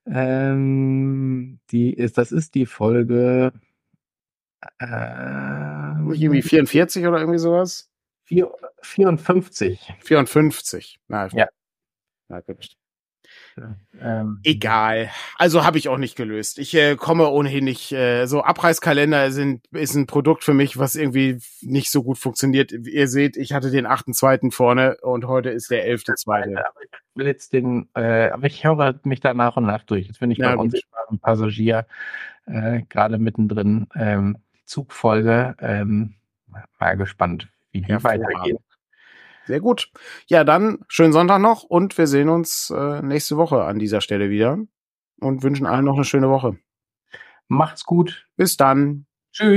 [0.07, 3.53] Ähm, die ist, das ist die Folge.
[4.79, 4.87] Äh,
[6.15, 7.91] irgendwie 44 oder irgendwie sowas?
[8.25, 8.51] 4,
[8.83, 9.95] 54.
[10.01, 11.01] 54.
[11.09, 11.49] Na, ja.
[12.29, 12.77] Na, gut.
[14.01, 15.11] Ähm, Egal.
[15.37, 16.59] Also habe ich auch nicht gelöst.
[16.59, 17.93] Ich äh, komme ohnehin nicht.
[17.93, 22.73] Äh, so Abreißkalender sind ist ein Produkt für mich, was irgendwie nicht so gut funktioniert.
[22.73, 24.53] Ihr seht, ich hatte den 8.2.
[24.53, 26.61] vorne und heute ist der 11.2.
[26.83, 30.07] Ich will jetzt den, äh, aber ich höre mich da nach und nach durch.
[30.07, 31.87] Jetzt bin ich ja, bei unsichtbaren Passagier
[32.47, 33.89] äh, gerade mittendrin.
[33.95, 35.57] Ähm, Zugfolge.
[35.61, 36.15] Ähm,
[36.79, 38.59] mal gespannt, wie die weitergeht.
[39.49, 39.91] Sehr gut.
[40.27, 44.29] Ja, dann schönen Sonntag noch und wir sehen uns äh, nächste Woche an dieser Stelle
[44.29, 44.59] wieder
[45.21, 46.59] und wünschen allen noch eine schöne Woche.
[47.49, 48.29] Macht's gut.
[48.37, 49.07] Bis dann.
[49.33, 49.57] Tschüss.